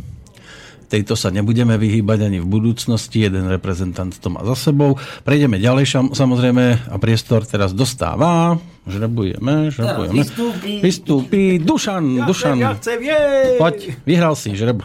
[0.91, 3.23] Tejto sa nebudeme vyhýbať ani v budúcnosti.
[3.23, 4.99] Jeden reprezentant to má za sebou.
[5.23, 8.59] Prejdeme ďalej samozrejme a priestor teraz dostáva.
[8.85, 10.19] Žrebujeme, žrebujeme.
[10.23, 10.75] Vystúpi.
[10.85, 11.43] Vystúpi.
[11.57, 12.59] Dušan, Ja Dušan.
[12.59, 13.51] chcem, ja chcem, jej!
[13.57, 14.85] Poď, vyhral si žreb.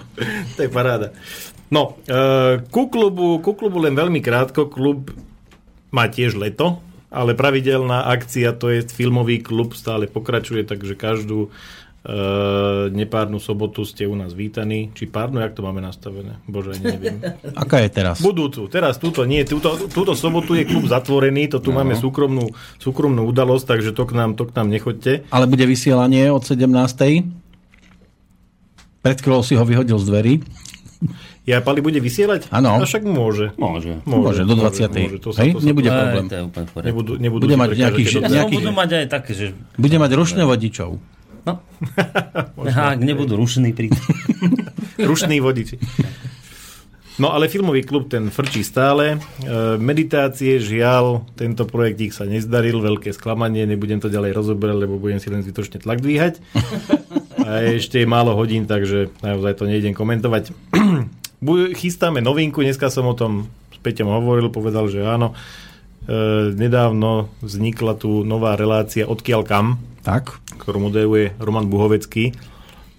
[0.56, 1.12] To je paráda.
[1.70, 4.66] No, uh, ku, klubu, ku klubu len veľmi krátko.
[4.66, 5.14] Klub
[5.94, 6.82] má tiež leto,
[7.14, 14.10] ale pravidelná akcia, to je filmový klub, stále pokračuje, takže každú uh, nepárnu sobotu ste
[14.10, 14.90] u nás vítaní.
[14.98, 16.42] Či párnu, jak to máme nastavené?
[16.50, 17.22] Bože, neviem.
[17.62, 18.18] Aká je teraz?
[18.18, 21.86] Budúcu, teraz túto nie, túto, túto sobotu je klub zatvorený, to tu no.
[21.86, 22.50] máme súkromnú,
[22.82, 25.30] súkromnú udalosť, takže to k nám, to k nám nechoďte.
[25.30, 26.66] Ale bude vysielanie od 17.
[29.00, 30.34] Pred chvíľou si ho vyhodil z dverí.
[31.48, 32.52] Ja Pali bude vysielať?
[32.54, 32.78] Áno.
[32.78, 33.56] A však môže.
[33.56, 34.04] Môže.
[34.06, 34.92] Môže, do 20.
[34.92, 36.26] Môže, to sa, Hej, to sa, nebude problém.
[36.28, 39.46] to je úplne nebudú, nebudú Bude mať nejakých to- No, budú mať aj také, že...
[39.80, 41.00] Bude mať rušne vodičov.
[41.48, 41.54] No.
[42.70, 43.90] Aha, ak nebudú rušení pri
[45.10, 45.80] Rušný vodiči.
[47.20, 49.20] No ale filmový klub ten frčí stále.
[49.20, 55.20] E, meditácie, žiaľ, tento projektík sa nezdaril, veľké sklamanie, nebudem to ďalej rozoberať, lebo budem
[55.20, 56.40] si len zbytočne tlak dvíhať.
[57.50, 60.54] A ešte je málo hodín, takže naozaj to nejdem komentovať.
[61.72, 65.32] Chystáme novinku, dneska som o tom s Peťom hovoril, povedal, že áno.
[66.04, 70.36] E, nedávno vznikla tu nová relácia Odkiaľ kam, Tak.
[70.60, 72.36] ktorú moderuje Roman Buhovecký.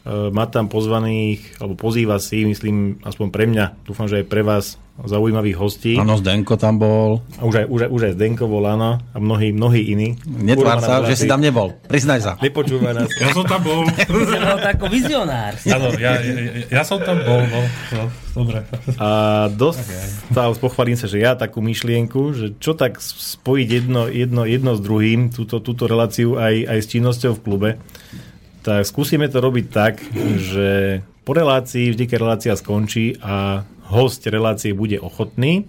[0.09, 4.81] Má tam pozvaných, alebo pozýva si, myslím, aspoň pre mňa, dúfam, že aj pre vás,
[5.01, 5.93] zaujímavých hostí.
[5.97, 7.25] Áno, Zdenko tam bol.
[7.41, 10.21] A Už aj, už, aj, už aj Zdenko bol, áno, a mnohí, mnohí iní.
[10.29, 11.73] Netvár sa, že si tam nebol.
[11.89, 12.33] Priznaj sa.
[12.41, 13.09] Nepočúva nás.
[13.17, 13.89] Ja som tam bol.
[13.89, 15.53] Vyzeral to ako vizionár.
[15.57, 16.33] Áno, ja, ja,
[16.69, 17.41] ja som tam bol.
[17.49, 17.61] No,
[17.97, 18.03] no,
[18.37, 18.65] dobre.
[19.01, 19.09] A
[19.53, 19.85] dosť
[20.33, 24.81] sa pochválim sa, že ja takú myšlienku, že čo tak spojiť jedno, jedno, jedno s
[24.85, 27.71] druhým, túto, túto reláciu aj, aj s činnosťou v klube,
[28.61, 30.01] tak skúsime to robiť tak,
[30.37, 35.67] že po relácii, vždy keď relácia skončí a host relácie bude ochotný,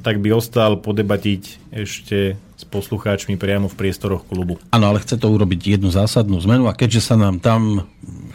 [0.00, 4.56] tak by ostal podebatiť ešte s poslucháčmi priamo v priestoroch klubu.
[4.70, 7.90] Áno, ale chce to urobiť jednu zásadnú zmenu a keďže sa nám tam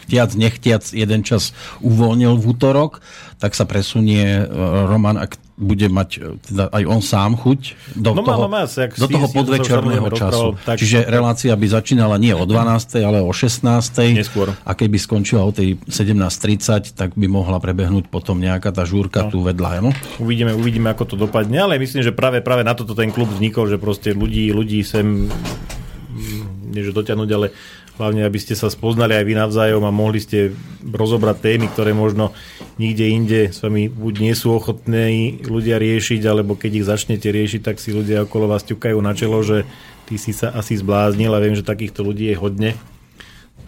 [0.06, 3.00] chtiac, nechtiac jeden čas uvoľnil v útorok,
[3.40, 4.44] tak sa presunie e,
[4.88, 7.60] Roman, ak bude mať e, teda aj on sám chuť
[7.98, 10.14] do No má, toho, má, má, ak do toho podvečerného času.
[10.14, 13.02] rozprával, tak- Čiže relácia by začínala nie o 12.
[13.02, 14.14] ale o 16.
[14.14, 14.54] Neskôr.
[14.54, 19.34] A keby skončila o tej 17.30, tak by mohla prebehnúť potom nejaká tá žúrka no.
[19.34, 19.82] tu vedľa.
[19.82, 19.90] No?
[20.22, 23.66] Uvidíme, uvidíme, ako to dopadne, ale myslím, že práve, práve na toto ten klub vznikol,
[23.66, 27.50] že proste ľudí, ľudí sem mm, nie že dotiahnuť, ale
[27.98, 30.54] hlavne, aby ste sa spoznali aj vy navzájom a mohli ste
[30.86, 32.32] rozobrať témy, ktoré možno
[32.78, 37.62] nikde inde s vami buď nie sú ochotní ľudia riešiť, alebo keď ich začnete riešiť,
[37.66, 39.66] tak si ľudia okolo vás ťukajú na čelo, že
[40.06, 42.72] ty si sa asi zbláznil a viem, že takýchto ľudí je hodne.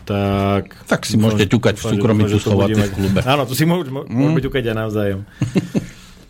[0.10, 3.22] Tak, Tak si môžete ťukať v súkromí tu v klube.
[3.30, 5.22] Áno, to si môžeme, môžeme ťukať aj navzájom.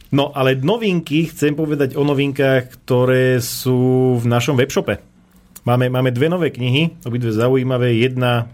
[0.09, 5.08] No, ale novinky, chcem povedať o novinkách, ktoré sú v našom webshope.
[5.67, 7.99] Máme, máme dve nové knihy, obidve zaujímavé.
[7.99, 8.47] Jedna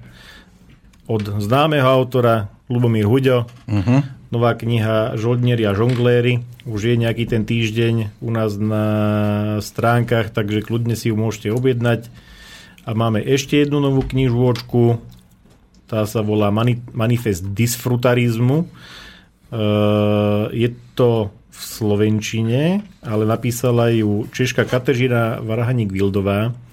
[1.05, 4.01] od známeho autora Lubomír Huďo, uh-huh.
[4.33, 6.41] nová kniha Žoldnieri a žongléri.
[6.65, 8.85] Už je nejaký ten týždeň u nás na
[9.61, 12.09] stránkach, takže kľudne si ju môžete objednať.
[12.89, 14.97] A máme ešte jednu novú knižôčku,
[15.85, 18.65] tá sa volá Mani- Manifest disfrutarizmu.
[19.53, 26.64] Uh, je to v Slovenčine, ale napísala ju Češka Katežina Varhaník-Vildová.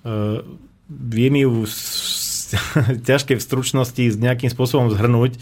[0.00, 0.40] Uh,
[0.88, 2.54] viem ju s-
[3.08, 5.38] ťažké v stručnosti s nejakým spôsobom zhrnúť,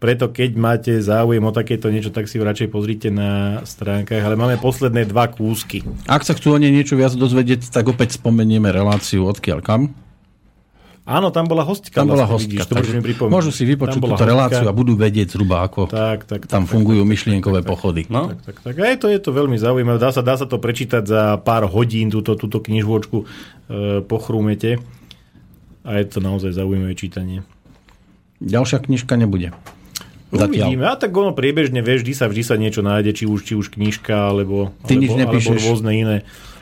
[0.00, 4.36] preto keď máte záujem o takéto niečo, tak si ju radšej pozrite na stránkach, ale
[4.36, 5.84] máme posledné dva kúsky.
[6.08, 9.92] Ak sa chcú o nej niečo viac dozvedieť, tak opäť spomenieme reláciu odkiaľ kam.
[11.10, 11.90] Áno, tam bola hostka.
[11.90, 12.76] Tam bola vlastne, hostka.
[12.78, 14.30] vidíš, to mi môžu si vypočuť túto hostka.
[14.30, 18.06] reláciu a budú vedieť zhruba, ako Tak, tak, tam tak, fungujú myšlienkové pochody.
[18.06, 18.74] No, Tak, tak, tak.
[18.78, 19.98] A je to, je to veľmi zaujímavé.
[19.98, 23.26] Dá sa, dá sa to prečítať za pár hodín, túto, túto knižôčku e,
[24.04, 24.82] pochrúmete.
[25.80, 27.40] A je to naozaj zaujímavé čítanie.
[28.44, 29.52] Ďalšia knižka nebude.
[30.30, 30.70] Zatiaľ.
[30.70, 30.84] Uvidíme.
[30.86, 33.72] A tak ono priebežne, vieš, vždy sa, vždy sa niečo nájde, či už, či už
[33.74, 36.16] knižka, alebo, Ty alebo, nič alebo rôzne iné.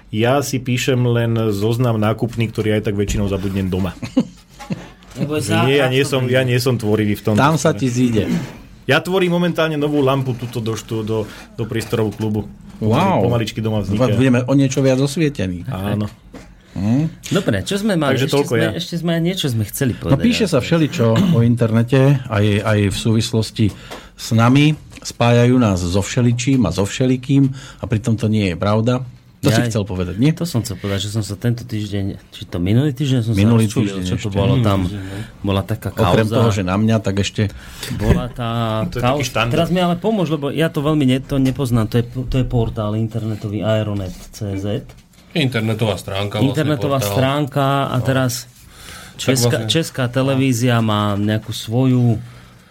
[0.08, 3.92] Ja si píšem len zoznam nákupný, ktorý aj tak väčšinou zabudnem doma.
[5.68, 7.34] Nie, ja nie, som, ja nie som tvorivý v tom.
[7.36, 8.30] Tam sa ti zíde.
[8.88, 12.40] Ja tvorím momentálne novú lampu tuto do, štú, do, do priestorovú klubu.
[12.80, 13.26] Wow.
[13.26, 14.16] Pomaličky doma vzniká.
[14.16, 15.68] Budeme o niečo viac osvietení.
[15.68, 16.08] Áno.
[17.28, 18.14] Dobre, čo sme mali?
[18.14, 18.70] Takže ešte, toľko sme, ja.
[18.72, 20.22] ešte sme niečo sme chceli No povedať.
[20.22, 23.66] píše sa všeličo o internete, aj, aj v súvislosti
[24.14, 24.72] s nami.
[24.98, 29.02] spájajú nás so všeličím a so všelikým a pritom to nie je pravda.
[29.38, 29.70] To si Jaj.
[29.70, 30.34] chcel povedať, nie?
[30.34, 33.70] To som chcel povedať, že som sa tento týždeň, či to minulý týždeň som Minulý
[33.70, 34.34] sa rozčulil, čo to ešte.
[34.34, 34.90] bolo tam.
[35.46, 36.10] Bola taká kauza.
[36.10, 37.46] Okrem toho, že na mňa, tak ešte...
[37.94, 38.50] Bola tá
[38.98, 39.46] kauza.
[39.46, 41.86] Teraz mi ale pomôž, lebo ja to veľmi ne, to nepoznám.
[41.86, 44.66] To je, to je portál internetový Aeronet.cz.
[45.42, 46.38] Internetová stránka.
[46.38, 47.12] Vlastne Internetová portál.
[47.14, 48.32] stránka a teraz
[49.18, 52.22] Česká, vlastne- Česká televízia má nejakú svoju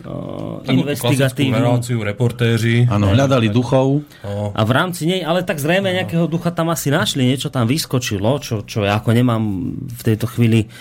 [0.07, 2.87] uh, investigatívnu reláciu, reportéri.
[2.87, 4.07] Áno, hľadali duchov.
[4.23, 7.67] No, a v rámci nej, ale tak zrejme nejakého ducha tam asi našli, niečo tam
[7.67, 9.43] vyskočilo, čo, čo ja ako nemám
[9.75, 10.71] v tejto chvíli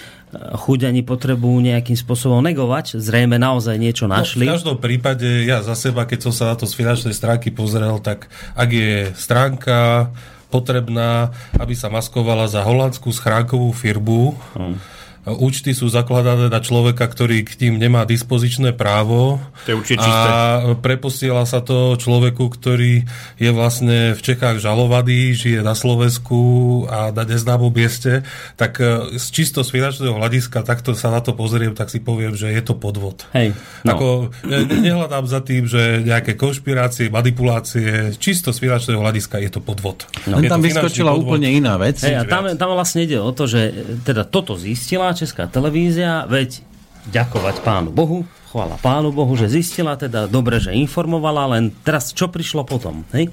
[0.57, 2.97] chuť ani potrebu nejakým spôsobom negovať.
[2.97, 4.45] Zrejme naozaj niečo No, našli.
[4.45, 7.99] v každom prípade, ja za seba, keď som sa na to z finančnej stránky pozrel,
[7.99, 10.11] tak ak je stránka
[10.49, 14.79] potrebná, aby sa maskovala za holandskú schránkovú firmu, Hm.
[15.27, 19.43] Účty sú zakladané na človeka, ktorý k ním nemá dispozičné právo.
[19.67, 20.29] To je určite čisté.
[20.31, 20.39] A
[20.79, 23.03] preposiela sa to človeku, ktorý
[23.35, 26.39] je vlastne v Čechách žalovaný, žije na Slovensku
[26.87, 28.23] a na neznámom mieste.
[28.55, 32.39] Tak e, z čisto z finančného hľadiska, takto sa na to pozriem, tak si poviem,
[32.39, 33.27] že je to podvod.
[33.35, 33.51] Hej,
[33.83, 33.99] no.
[33.99, 34.07] Ako,
[34.47, 40.07] ne, nehľadám za tým, že nejaké konšpirácie, manipulácie, čisto z finančného hľadiska je to podvod.
[40.31, 40.39] No.
[40.39, 41.35] Je tam vyskočila podvod.
[41.35, 41.99] úplne iná vec.
[41.99, 46.29] Hej, a tam, tam vlastne ide o to, že e, teda toto zistila Česká televízia,
[46.29, 46.61] veď
[47.09, 52.29] ďakovať pánu Bohu, chvála pánu Bohu, že zistila, teda dobre, že informovala, len teraz čo
[52.29, 53.03] prišlo potom?
[53.17, 53.33] Hej?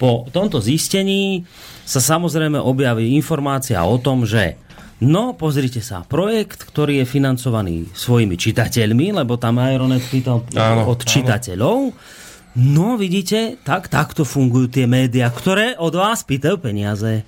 [0.00, 1.46] Po tomto zistení
[1.84, 4.56] sa samozrejme objaví informácia o tom, že
[5.02, 11.02] No, pozrite sa, projekt, ktorý je financovaný svojimi čitateľmi, lebo tam Aeronet pýtal Áno, od
[11.02, 11.90] čitateľov.
[12.54, 17.26] No, vidíte, tak takto fungujú tie médiá, ktoré od vás pýtajú peniaze.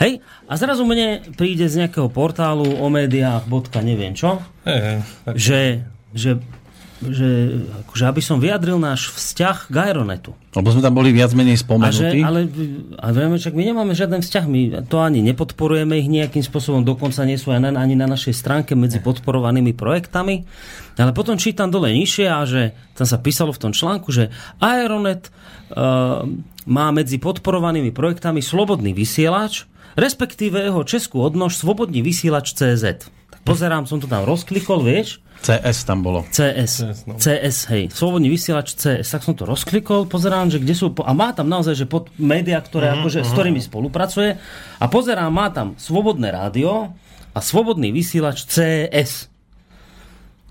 [0.00, 5.36] Hej, a zrazu mne príde z nejakého portálu o médiách, bodka neviem čo, hej, tak
[5.36, 5.84] že,
[6.16, 6.40] že,
[7.04, 10.32] že, akože aby som vyjadril náš vzťah k Aeronetu.
[10.56, 12.18] Lebo sme tam boli viac menej A že, spomenutí.
[12.24, 12.48] ale
[12.96, 17.20] a vieme, čak my nemáme žiaden vzťah, my to ani nepodporujeme ich nejakým spôsobom, dokonca
[17.28, 20.48] nie sú aj na, ani na našej stránke medzi podporovanými projektami.
[20.96, 24.32] Ale potom čítam dole nižšie a že tam sa písalo v tom článku, že
[24.64, 26.24] Aeronet uh,
[26.64, 29.68] má medzi podporovanými projektami slobodný vysielač,
[30.00, 33.12] respektíve jeho českú odnož Svobodný vysielač CZ.
[33.40, 36.28] Pozerám, som to tam rozklikol, vieš, CS tam bolo.
[36.28, 37.16] CS, CS, no.
[37.16, 41.16] CS, hej, slobodný vysielač CS, tak som to rozklikol, pozerám, že kde sú, po- a
[41.16, 44.36] má tam naozaj, že pod médiá, ktoré akože, s ktorými spolupracuje,
[44.76, 46.92] a pozerám, má tam slobodné rádio
[47.32, 49.32] a slobodný vysielač CS.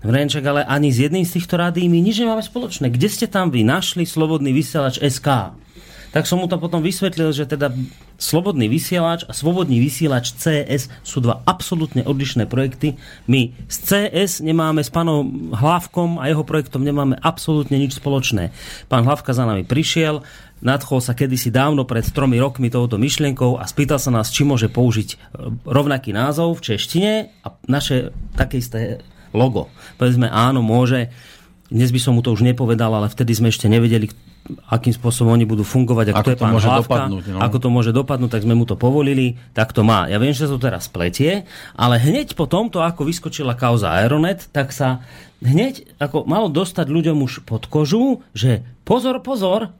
[0.02, 2.88] Vrenčak, ale ani s jedným z týchto rádií my nič nemáme spoločné.
[2.88, 5.54] Kde ste tam vy našli slobodný vysielač SK?
[6.10, 7.70] Tak som mu to potom vysvetlil, že teda
[8.20, 12.98] Slobodný vysielač a Svobodný vysielač CS sú dva absolútne odlišné projekty.
[13.30, 18.52] My z CS nemáme s pánom Hlavkom a jeho projektom nemáme absolútne nič spoločné.
[18.92, 20.20] Pán Hlavka za nami prišiel,
[20.60, 24.68] nadchol sa kedysi dávno pred tromi rokmi touto myšlienkou a spýtal sa nás, či môže
[24.68, 25.16] použiť e,
[25.64, 29.00] rovnaký názov v češtine a naše také isté
[29.32, 29.72] logo.
[29.96, 31.08] Povedzme, áno, môže.
[31.70, 34.10] Dnes by som mu to už nepovedal, ale vtedy sme ešte nevedeli,
[34.66, 37.38] akým spôsobom oni budú fungovať, Ako ako, to je to môže Hlavka, dopadnúť, no.
[37.38, 40.10] ako to môže dopadnúť, tak sme mu to povolili, tak to má.
[40.10, 41.44] Ja viem, že sa to teraz pletie,
[41.76, 45.04] ale hneď po tomto, ako vyskočila kauza Aeronet, tak sa
[45.44, 49.70] hneď ako malo dostať ľuďom už pod kožu, že pozor, pozor,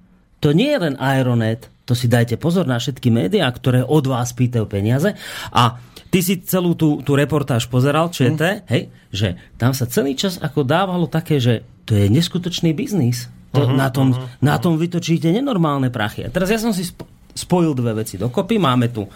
[0.40, 4.30] to nie je len Aeronet, to si dajte pozor na všetky médiá, ktoré od vás
[4.30, 5.18] pýtajú peniaze
[5.50, 5.82] a
[6.14, 10.62] ty si celú tú, tú reportáž pozeral, ČT, hej, že tam sa celý čas ako
[10.62, 13.26] dávalo také, že to je neskutočný biznis.
[13.50, 14.30] To, uh-huh, na, tom, uh-huh.
[14.38, 16.22] na tom vytočíte nenormálne prachy.
[16.22, 18.62] A teraz ja som si sp- spojil dve veci dokopy.
[18.62, 19.10] Máme tu,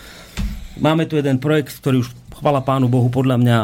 [0.79, 3.59] máme tu jeden projekt, ktorý už, chvala pánu Bohu, podľa mňa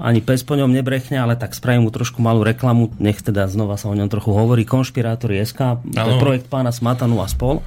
[0.00, 3.76] ani pes po ňom nebrechne, ale tak spravím mu trošku malú reklamu, nech teda znova
[3.76, 7.60] sa o ňom trochu hovorí, Konšpirátori SK, to je projekt pána Smatanu a spol.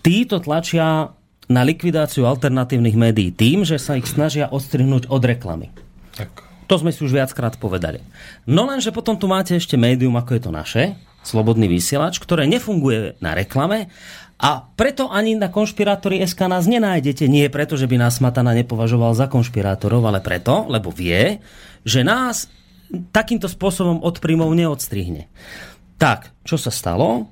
[0.00, 1.12] Títo tlačia
[1.50, 5.74] na likvidáciu alternatívnych médií tým, že sa ich snažia odstrihnúť od reklamy.
[6.14, 6.46] Tak.
[6.70, 7.98] To sme si už viackrát povedali.
[8.46, 10.82] No lenže potom tu máte ešte médium, ako je to naše,
[11.20, 13.92] Slobodný vysielač, ktoré nefunguje na reklame
[14.40, 17.28] a preto ani na konšpirátori SK nás nenájdete.
[17.28, 21.44] Nie preto, že by nás Matana nepovažoval za konšpirátorov, ale preto, lebo vie,
[21.84, 22.48] že nás
[23.12, 25.28] takýmto spôsobom od príjmov neodstrihne.
[26.00, 27.28] Tak, čo sa stalo?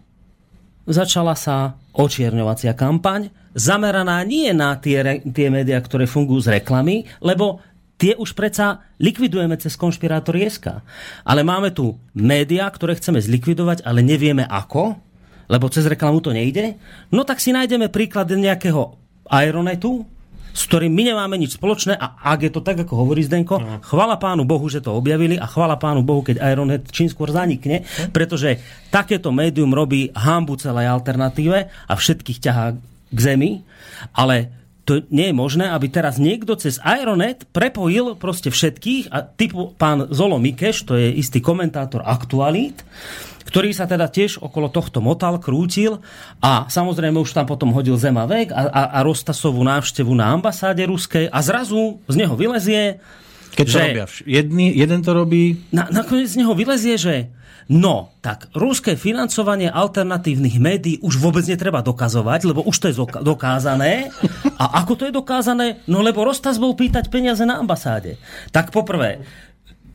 [0.84, 7.64] Začala sa očierňovacia kampaň, zameraná nie na tie, tie médiá, ktoré fungujú z reklamy, lebo
[7.98, 10.80] tie už predsa likvidujeme cez konšpirátory SK.
[11.26, 14.96] Ale máme tu médiá, ktoré chceme zlikvidovať, ale nevieme ako,
[15.50, 16.78] lebo cez reklamu to nejde.
[17.10, 18.96] No tak si nájdeme príklad nejakého
[19.28, 20.06] Aeronetu,
[20.58, 23.78] s ktorým my nemáme nič spoločné a ak je to tak, ako hovorí Zdenko, no.
[23.78, 27.86] chvala pánu Bohu, že to objavili a chvala pánu Bohu, keď Ironhead čím skôr zanikne,
[28.10, 28.58] pretože
[28.90, 32.74] takéto médium robí hambu celej alternatíve a všetkých ťahá
[33.08, 33.62] k zemi,
[34.10, 34.57] ale
[34.88, 40.08] to nie je možné, aby teraz niekto cez Aeronet prepojil proste všetkých a typu pán
[40.08, 42.80] Zolo Mikeš, to je istý komentátor aktualít,
[43.44, 46.00] ktorý sa teda tiež okolo tohto motal, krútil
[46.40, 51.28] a samozrejme už tam potom hodil Zemavek a, a, a Rostasovú návštevu na ambasáde ruskej
[51.28, 52.96] a zrazu z neho vylezie
[53.48, 55.58] keď to že, robia jedni, jeden to robí...
[55.74, 57.26] Na, nakoniec z neho vylezie, že
[57.68, 64.08] No, tak ruské financovanie alternatívnych médií už vôbec netreba dokazovať, lebo už to je dokázané.
[64.56, 65.84] A ako to je dokázané?
[65.84, 68.16] No lebo Rostas bol pýtať peniaze na ambasáde.
[68.56, 69.20] Tak poprvé,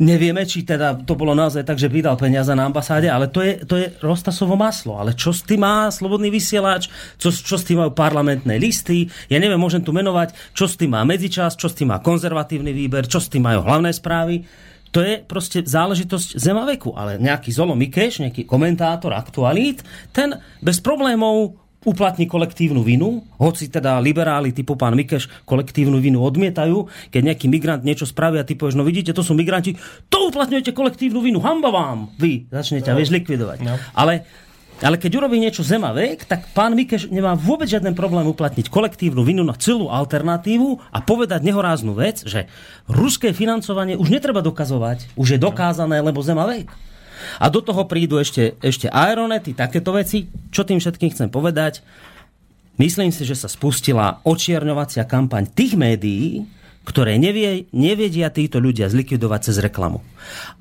[0.01, 3.61] Nevieme, či teda to bolo naozaj tak, že vydal peniaze na ambasáde, ale to je,
[3.61, 4.97] to je Rostasovo maslo.
[4.97, 6.89] Ale čo s tým má Slobodný vysielač,
[7.21, 10.97] čo, čo s tým majú parlamentné listy, ja neviem, môžem tu menovať, čo s tým
[10.97, 14.41] má medzičas, čo s tým má konzervatívny výber, čo s tým majú hlavné správy.
[14.93, 19.81] To je proste záležitosť zemaveku, ale nejaký Zolo Mikeš, nejaký komentátor aktualít,
[20.13, 26.87] ten bez problémov uplatní kolektívnu vinu, hoci teda liberáli typu pán Mikeš kolektívnu vinu odmietajú,
[27.11, 29.75] keď nejaký migrant niečo spraví a ty povieš, no vidíte, to sú migranti,
[30.07, 32.95] to uplatňujete kolektívnu vinu, hamba vám, vy začnete no.
[32.95, 33.59] vieš likvidovať.
[33.67, 33.75] No.
[33.97, 34.23] Ale
[34.81, 39.45] ale keď urobí niečo zemavek, tak pán Mikeš nemá vôbec žiaden problém uplatniť kolektívnu vinu
[39.45, 42.49] na celú alternatívu a povedať nehoráznu vec, že
[42.89, 46.71] ruské financovanie už netreba dokazovať, už je dokázané, lebo zemavek.
[47.39, 50.27] A do toho prídu ešte, ešte aeronety, takéto veci.
[50.51, 51.79] Čo tým všetkým chcem povedať?
[52.75, 56.43] Myslím si, že sa spustila očierňovacia kampaň tých médií,
[56.83, 60.03] ktoré nevie, nevedia títo ľudia zlikvidovať cez reklamu.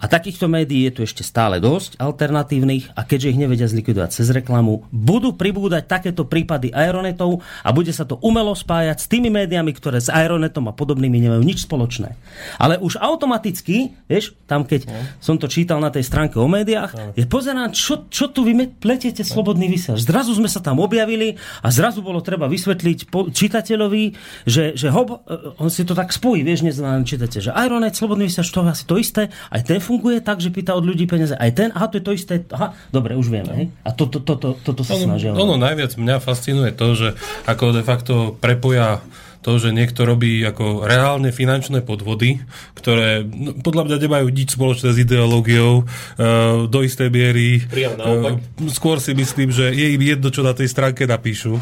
[0.02, 4.28] A takýchto médií je tu ešte stále dosť alternatívnych a keďže ich nevedia zlikvidovať cez
[4.34, 9.70] reklamu, budú pribúdať takéto prípady aeronetov a bude sa to umelo spájať s tými médiami,
[9.74, 12.14] ktoré s aeronetom a podobnými nemajú nič spoločné.
[12.58, 14.98] Ale už automaticky, vieš, tam keď no.
[15.22, 17.14] som to čítal na tej stránke o médiách, no.
[17.14, 20.06] je pozerám, čo, čo tu vy pletiete slobodný vysielač.
[20.06, 24.04] Zrazu sme sa tam objavili a zrazu bolo treba vysvetliť čitateľovi,
[24.46, 28.28] že, že hob, e, on si to tak spojí, vieš, neznám čítate, že Aeronet, slobodný
[28.28, 31.32] vysielač, to je asi to isté, aj ten funguje tak, že pýta od ľudí peniaze,
[31.32, 33.66] aj ten, aha, to je to isté, aha, dobre, už vieme, hej?
[33.82, 35.32] A toto to, to, to, to, to sa snažia.
[35.32, 37.08] Ono, ono najviac mňa fascinuje to, že
[37.48, 39.00] ako de facto prepoja
[39.42, 42.38] to, že niekto robí ako reálne finančné podvody,
[42.78, 47.66] ktoré no, podľa mňa nemajú nič spoločné s ideológiou uh, do istej miery.
[47.98, 48.38] Uh,
[48.70, 51.58] skôr si myslím, že je im jedno, čo na tej stránke napíšu,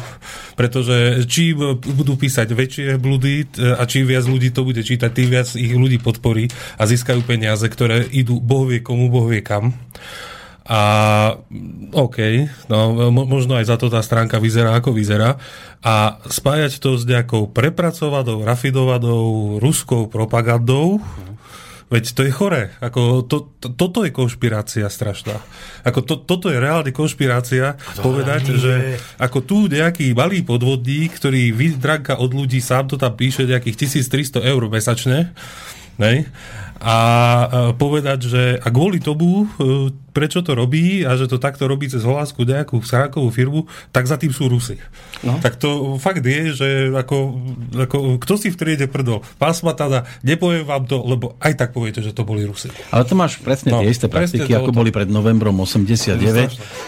[0.53, 5.29] pretože čím budú písať väčšie blúdy uh, a čím viac ľudí to bude čítať, tým
[5.33, 9.73] viac ich ľudí podporí a získajú peniaze, ktoré idú boh vie komu, boh vie kam.
[10.61, 10.81] A
[11.91, 12.17] OK,
[12.69, 15.41] no, možno aj za to tá stránka vyzerá ako vyzerá.
[15.81, 21.01] A spájať to s nejakou prepracovanou, rafinovanou ruskou propagandou,
[21.91, 22.71] Veď to je chore.
[22.79, 25.43] Ako to, to, toto je konšpirácia strašná.
[25.83, 31.51] Ako to, toto je reálne konšpirácia to povedať, že ako tu nejaký malý podvodník, ktorý
[31.51, 35.35] vydranka od ľudí, sám to tam píše nejakých 1300 eur mesačne,
[35.97, 36.27] nej?
[36.81, 36.97] a
[37.77, 42.01] povedať, že a kvôli tomu, e, prečo to robí a že to takto robí cez
[42.01, 44.81] Holandsku nejakú srákovú firmu, tak za tým sú Rusy.
[45.21, 45.37] No.
[45.37, 47.37] Tak to fakt je, že ako,
[47.77, 49.21] ako kto si v triede prdol?
[49.37, 52.73] Pán Smatana, nepoviem vám to, lebo aj tak poviete, že to boli Rusy.
[52.89, 54.77] Ale to máš presne no, tie isté praktiky, ako to...
[54.81, 56.17] boli pred novembrom 89.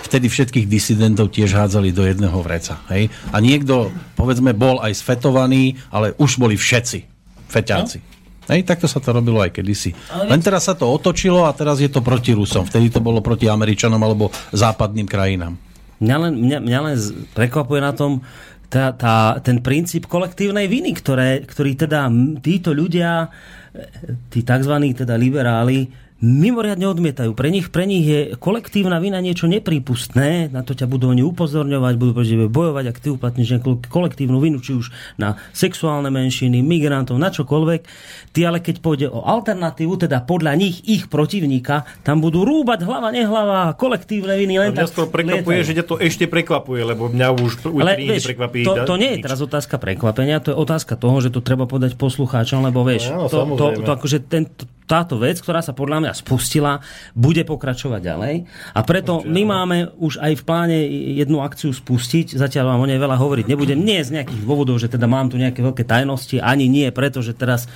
[0.09, 2.81] Vtedy všetkých disidentov tiež hádzali do jedného vreca.
[2.89, 3.13] Hej?
[3.29, 7.05] A niekto, povedzme, bol aj sfetovaný, ale už boli všetci
[7.53, 8.01] feťáci.
[8.01, 8.12] No?
[8.51, 9.95] Hej, takto sa to robilo aj kedysi.
[10.11, 12.67] Ale len teraz sa to otočilo a teraz je to proti Rusom.
[12.67, 15.55] Vtedy to bolo proti Američanom alebo západným krajinám.
[16.03, 16.95] Mňa len, mňa, mňa len
[17.31, 18.19] prekvapuje na tom
[18.67, 22.09] tá, tá, ten princíp kolektívnej viny, ktoré, ktorý teda
[22.41, 23.29] títo ľudia,
[24.33, 24.73] tí tzv.
[24.97, 25.87] teda liberáli,
[26.23, 27.35] mimoriadne odmietajú.
[27.35, 31.93] Pre nich, pre nich je kolektívna vina niečo neprípustné, na to ťa budú oni upozorňovať,
[31.99, 37.19] budú proti bojovať, ak ty uplatníš nejakú kolektívnu vinu, či už na sexuálne menšiny, migrantov,
[37.19, 37.81] na čokoľvek.
[38.31, 43.11] Ty ale keď pôjde o alternatívu, teda podľa nich, ich protivníka, tam budú rúbať hlava,
[43.11, 44.63] nehlava, kolektívne viny.
[44.63, 45.67] Len mňa to prekvapuje, lietajú.
[45.67, 48.63] že ťa to ešte prekvapuje, lebo mňa už ale, vieš, prekvapí.
[48.63, 51.99] To, to nie je teraz otázka prekvapenia, to je otázka toho, že to treba podať
[51.99, 54.47] poslucháčom, lebo vieš, no, to, to, to, to, akože ten,
[54.83, 56.83] táto vec, ktorá sa podľa mňa spustila,
[57.13, 58.35] bude pokračovať ďalej.
[58.73, 60.77] A preto my máme už aj v pláne
[61.21, 62.35] jednu akciu spustiť.
[62.35, 63.79] Zatiaľ vám o nej veľa hovoriť nebudem.
[63.79, 67.31] Nie z nejakých dôvodov, že teda mám tu nejaké veľké tajnosti, ani nie preto, že
[67.31, 67.71] teraz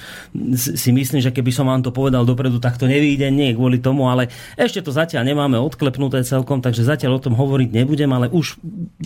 [0.51, 4.11] si myslím, že keby som vám to povedal dopredu, tak to nevíde, nie kvôli tomu,
[4.11, 4.27] ale
[4.59, 8.59] ešte to zatiaľ nemáme odklepnuté celkom, takže zatiaľ o tom hovoriť nebudem, ale už,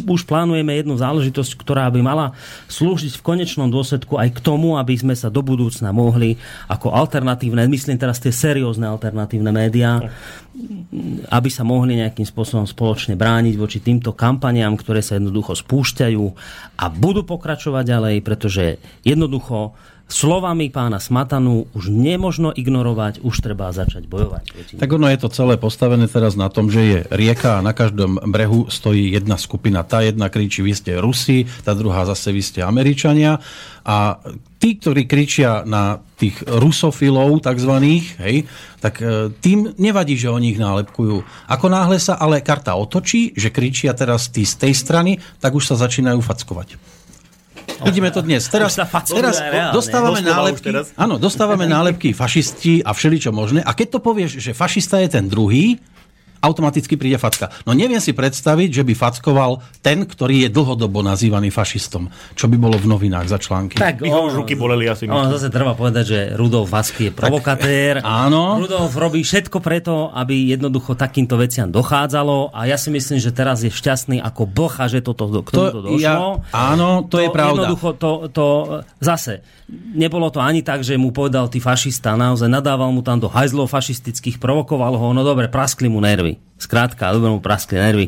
[0.09, 2.33] už plánujeme jednu záležitosť, ktorá by mala
[2.71, 6.39] slúžiť v konečnom dôsledku aj k tomu, aby sme sa do budúcna mohli
[6.71, 9.10] ako alternatívne, myslím myslím teraz tie seriózne alternatívne
[9.51, 10.01] médiá,
[11.31, 16.25] aby sa mohli nejakým spôsobom spoločne brániť voči týmto kampaniám, ktoré sa jednoducho spúšťajú
[16.75, 18.77] a budú pokračovať ďalej, pretože
[19.07, 19.71] jednoducho
[20.11, 24.75] slovami pána Smatanu už nemožno ignorovať, už treba začať bojovať.
[24.75, 28.19] Tak ono je to celé postavené teraz na tom, že je rieka a na každom
[28.27, 29.87] brehu stojí jedna skupina.
[29.87, 33.39] Tá jedna kričí, vy ste Rusi, tá druhá zase vy ste Američania
[33.81, 34.21] a
[34.61, 38.35] tí, ktorí kričia na tých rusofilov takzvaných, hej,
[38.77, 41.23] tak e, tým nevadí, že oni ich nálepkujú.
[41.47, 45.69] Ako náhle sa ale karta otočí, že kričia teraz tí z tej strany, tak už
[45.71, 46.77] sa začínajú fackovať.
[47.81, 48.45] Vidíme to dnes.
[48.49, 48.77] Teraz,
[49.09, 49.41] teraz
[49.73, 53.65] dostávame nálepky, áno, dostávame nálepky fašisti a všeličo možné.
[53.65, 55.81] A keď to povieš, že fašista je ten druhý,
[56.41, 57.53] automaticky príde facka.
[57.63, 62.09] No neviem si predstaviť, že by fackoval ten, ktorý je dlhodobo nazývaný fašistom.
[62.33, 63.77] Čo by bolo v novinách za články.
[63.77, 65.05] Tak on, už ruky boleli asi.
[65.05, 68.01] On zase treba povedať, že Rudolf Vasky je provokatér.
[68.01, 68.57] Tak, áno.
[68.57, 73.61] Rudolf robí všetko preto, aby jednoducho takýmto veciam dochádzalo a ja si myslím, že teraz
[73.61, 76.01] je šťastný ako blcha, že toto k tomuto to, došlo.
[76.01, 77.69] Ja, áno, to, to je pravda.
[77.69, 78.45] Jednoducho to, to
[78.97, 83.31] zase nebolo to ani tak, že mu povedal ty fašista, naozaj nadával mu tam do
[83.31, 86.30] hajzlov fašistických, provokoval ho, no dobre, praskli mu nervy.
[86.61, 88.05] Skrátka, dobre mu praskli nervy.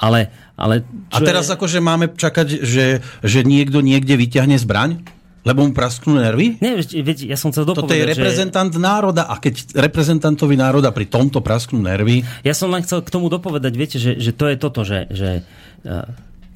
[0.00, 0.74] Ale, ale
[1.12, 1.54] A teraz je...
[1.54, 5.04] akože máme čakať, že, že niekto niekde vyťahne zbraň?
[5.46, 6.60] Lebo mu prasknú nervy?
[6.60, 8.80] Nie, veď, ja som chcel dopovedať, Toto je reprezentant že...
[8.82, 12.20] národa a keď reprezentantovi národa pri tomto prasknú nervy...
[12.44, 15.46] Ja som len chcel k tomu dopovedať, viete, že, že to je toto, že, že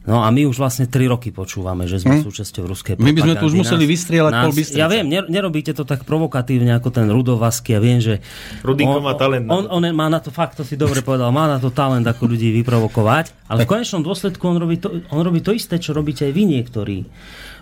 [0.03, 2.27] No a my už vlastne 3 roky počúvame, že sme hm?
[2.27, 3.07] súčasťou ruskej propagandy.
[3.07, 6.75] My by sme tu už museli vystrieľať nás, pol Ja viem, nerobíte to tak provokatívne
[6.75, 7.79] ako ten Rudovasky.
[7.79, 8.19] Ja viem, že...
[8.67, 9.47] Rudinko má talent.
[9.47, 12.03] On, on, on má na to, fakt to si dobre povedal, má na to talent
[12.03, 15.95] ako ľudí vyprovokovať, ale v konečnom dôsledku on robí, to, on robí to isté, čo
[15.95, 16.99] robíte aj vy niektorí.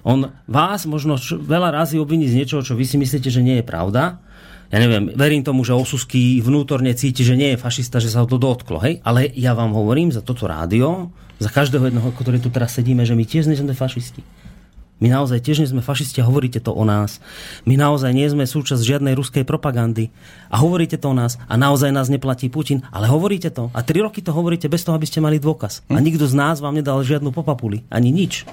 [0.09, 3.65] On vás možno veľa razy obviní z niečoho, čo vy si myslíte, že nie je
[3.69, 4.17] pravda,
[4.71, 8.29] ja neviem, verím tomu, že Osusky vnútorne cíti, že nie je fašista, že sa ho
[8.31, 9.03] to dotklo, hej?
[9.03, 11.11] Ale ja vám hovorím za toto rádio,
[11.43, 14.23] za každého jedného, ktorý tu teraz sedíme, že my tiež nie sme fašisti.
[15.01, 17.25] My naozaj tiež nie sme fašisti a hovoríte to o nás.
[17.65, 20.13] My naozaj nie sme súčasť žiadnej ruskej propagandy
[20.53, 24.05] a hovoríte to o nás a naozaj nás neplatí Putin, ale hovoríte to a tri
[24.05, 25.89] roky to hovoríte bez toho, aby ste mali dôkaz.
[25.89, 28.45] A nikto z nás vám nedal žiadnu popapuli, ani nič.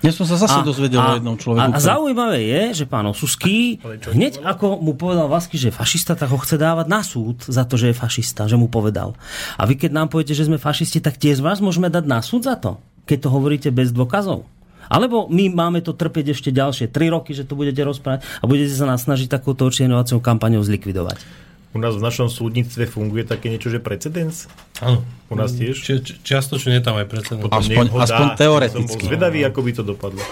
[0.00, 1.60] Dnes som sa zase a, dozvedel a, o jednom človeku.
[1.60, 6.16] A, a zaujímavé je, že pán Osusky, hneď ako mu povedal Vasky, že je fašista,
[6.16, 9.12] tak ho chce dávať na súd za to, že je fašista, že mu povedal.
[9.60, 12.48] A vy keď nám poviete, že sme fašisti, tak tiež vás môžeme dať na súd
[12.48, 14.48] za to, keď to hovoríte bez dôkazov.
[14.90, 18.74] Alebo my máme to trpieť ešte ďalšie 3 roky, že to budete rozprávať a budete
[18.74, 21.49] sa nás snažiť takúto očierňovacou kampaňou zlikvidovať.
[21.70, 24.50] U nás v našom súdnictve funguje také niečo, že precedens?
[24.82, 25.06] Áno.
[25.30, 25.78] U nás tiež?
[25.78, 27.46] Či, či, čiastočne je tam aj precedens.
[27.46, 28.90] Aspoň, aspoň teoreticky.
[28.90, 30.22] Som bol zvedavý, ako by to dopadlo.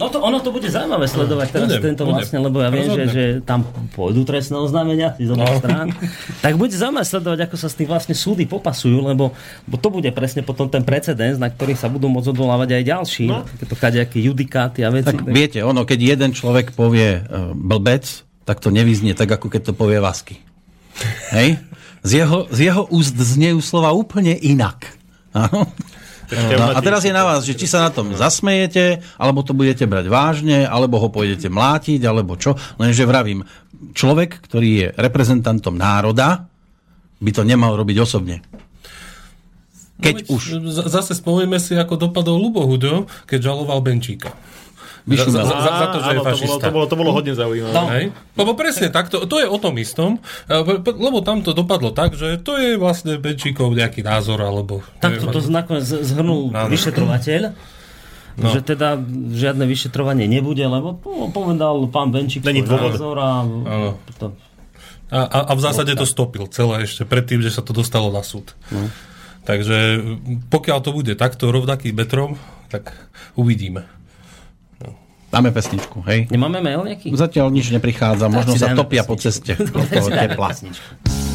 [0.00, 2.16] No to, ono to bude zaujímavé sledovať teraz budem, tento budem.
[2.16, 5.60] vlastne, lebo ja viem, že, že tam pôjdu trestné oznámenia z oboch no.
[5.60, 5.92] strán.
[6.44, 9.36] tak bude zaujímavé sledovať, ako sa s tým vlastne súdy popasujú, lebo,
[9.68, 13.26] lebo to bude presne potom ten precedens, na ktorý sa budú môcť odvolávať aj ďalší.
[13.28, 13.44] No.
[13.44, 15.12] To kadejaké judikáty a veci.
[15.12, 19.52] Tak, tak viete, ono, keď jeden človek povie uh, blbec, tak to nevyznie tak, ako
[19.52, 20.40] keď to povie Vasky.
[21.32, 21.60] Hej?
[22.00, 24.96] Z jeho, z jeho úst znejú slova úplne inak.
[25.36, 25.68] Áno?
[26.30, 29.82] No, a teraz je na vás, že či sa na tom zasmejete, alebo to budete
[29.82, 32.54] brať vážne, alebo ho pôjdete mlátiť, alebo čo.
[32.78, 33.42] Lenže vravím,
[33.98, 36.46] človek, ktorý je reprezentantom národa,
[37.18, 38.46] by to nemal robiť osobne.
[40.00, 40.42] Keď no, už.
[40.86, 44.32] Zase spomíme si, ako dopadol Lubohudo, keď žaloval Benčíka.
[45.08, 46.48] Za, za, za, za to, že áno, je fašista.
[46.50, 47.72] To bolo, to, bolo, to bolo hodne zaujímavé.
[47.72, 47.84] No.
[47.88, 48.04] Hej?
[48.36, 50.20] Lebo presne tak, to, to je o tom istom,
[50.84, 54.84] lebo tam to dopadlo tak, že to je vlastne Benčíkov nejaký názor, alebo...
[55.00, 57.56] Tak to, to nakoniec zhrnul no, vyšetrovateľ.
[58.40, 58.56] No.
[58.56, 58.96] že teda
[59.36, 60.96] žiadne vyšetrovanie nebude, lebo
[61.34, 62.96] povedal pán Benčík Není dôvod.
[62.96, 63.44] názor a,
[64.16, 64.32] to...
[65.12, 68.24] a, a, a v zásade to stopil celé ešte predtým, že sa to dostalo na
[68.24, 68.56] súd.
[68.72, 68.88] No.
[69.44, 70.00] Takže
[70.48, 72.40] pokiaľ to bude takto rovnakým metrom,
[72.70, 72.94] tak
[73.34, 73.84] uvidíme.
[75.30, 76.26] Dáme pesničku, hej?
[76.26, 77.14] Nemáme mail nejaký?
[77.14, 79.10] Zatiaľ nič neprichádza, možno sa topia pesničku.
[79.10, 79.52] po ceste
[79.94, 80.48] toho tepla.
[80.50, 81.29] Pesničku.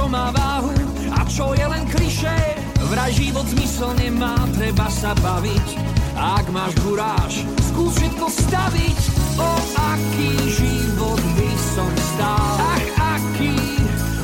[0.00, 0.72] Čo má váhu
[1.12, 2.32] a čo je len kliše.
[2.88, 5.76] Vraj život zmysel nemá, treba sa baviť.
[6.16, 9.00] Ak máš guráž, skús všetko staviť.
[9.36, 12.88] O aký život by som stál, ach
[13.20, 13.52] aký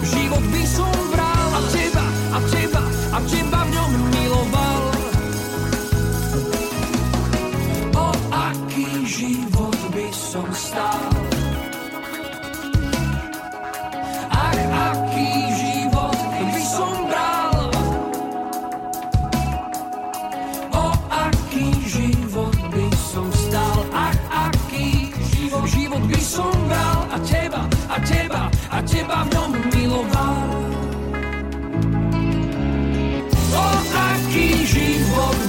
[0.01, 1.49] život by som bral.
[1.53, 4.83] A teba, a teba, a teba v ňom miloval.
[8.01, 11.26] O aký život by som stál.
[28.97, 30.41] Teba v ňom miloval.
[33.53, 35.46] O aký život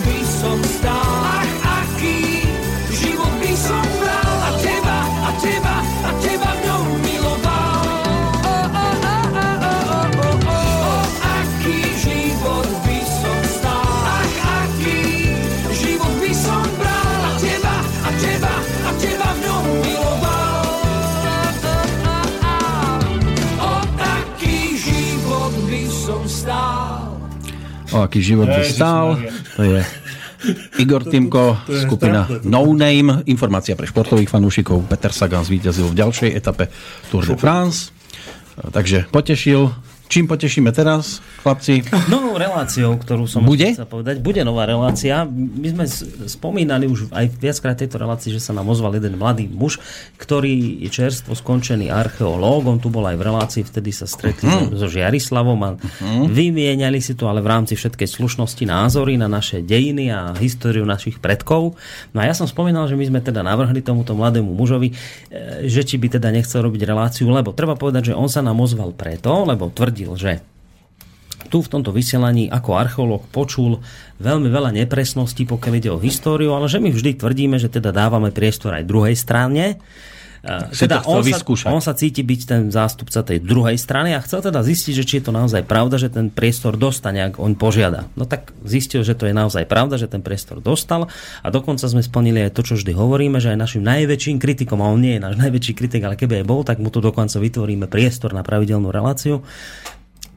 [27.97, 29.17] O aký život by stál.
[29.57, 29.81] To je
[30.77, 33.25] Igor Timko, skupina No Name.
[33.25, 34.85] Informácia pre športových fanúšikov.
[34.85, 36.69] Peter Sagan zvíťazil v ďalšej etape
[37.09, 37.89] Tour de France.
[38.69, 39.73] Takže potešil.
[40.07, 41.83] Čím potešíme teraz, chlapci?
[42.07, 43.75] Novou reláciou, ktorú som Bude?
[43.75, 44.17] chcel povedať.
[44.17, 45.27] Bude nová relácia.
[45.27, 45.83] My sme
[46.25, 49.83] spomínali už aj viackrát tejto relácii, že sa nám ozval jeden mladý muž,
[50.15, 52.65] ktorý je čerstvo skončený archeológ.
[52.65, 54.73] On tu bol aj v relácii, vtedy sa stretli Mhm.
[54.73, 55.69] so Žiarislavom a
[56.25, 61.19] vymieniali si tu ale v rámci všetkej slušnosti názory na naše dejiny a históriu našich
[61.19, 61.75] predkov.
[62.11, 64.95] No a ja som spomínal, že my sme teda navrhli tomuto mladému mužovi, e,
[65.65, 68.91] že či by teda nechcel robiť reláciu, lebo treba povedať, že on sa nám ozval
[68.91, 69.67] preto, lebo
[69.97, 70.31] tvrdil, že
[71.49, 73.81] tu v tomto vysielaní ako archeológ počul
[74.21, 78.29] veľmi veľa nepresností, pokiaľ ide o históriu, ale že my vždy tvrdíme, že teda dávame
[78.29, 79.81] priestor aj druhej strane.
[80.71, 81.69] Chcel on, sa, vyskúšať.
[81.69, 85.13] on sa cíti byť ten zástupca tej druhej strany a chcel teda zistiť, že či
[85.19, 88.07] je to naozaj pravda, že ten priestor dostane, ak on požiada.
[88.15, 91.11] No tak zistil, že to je naozaj pravda, že ten priestor dostal
[91.43, 94.87] a dokonca sme splnili aj to, čo vždy hovoríme, že aj našim najväčším kritikom, a
[94.87, 97.91] on nie je náš najväčší kritik, ale keby aj bol, tak mu tu dokonca vytvoríme
[97.91, 99.43] priestor na pravidelnú reláciu.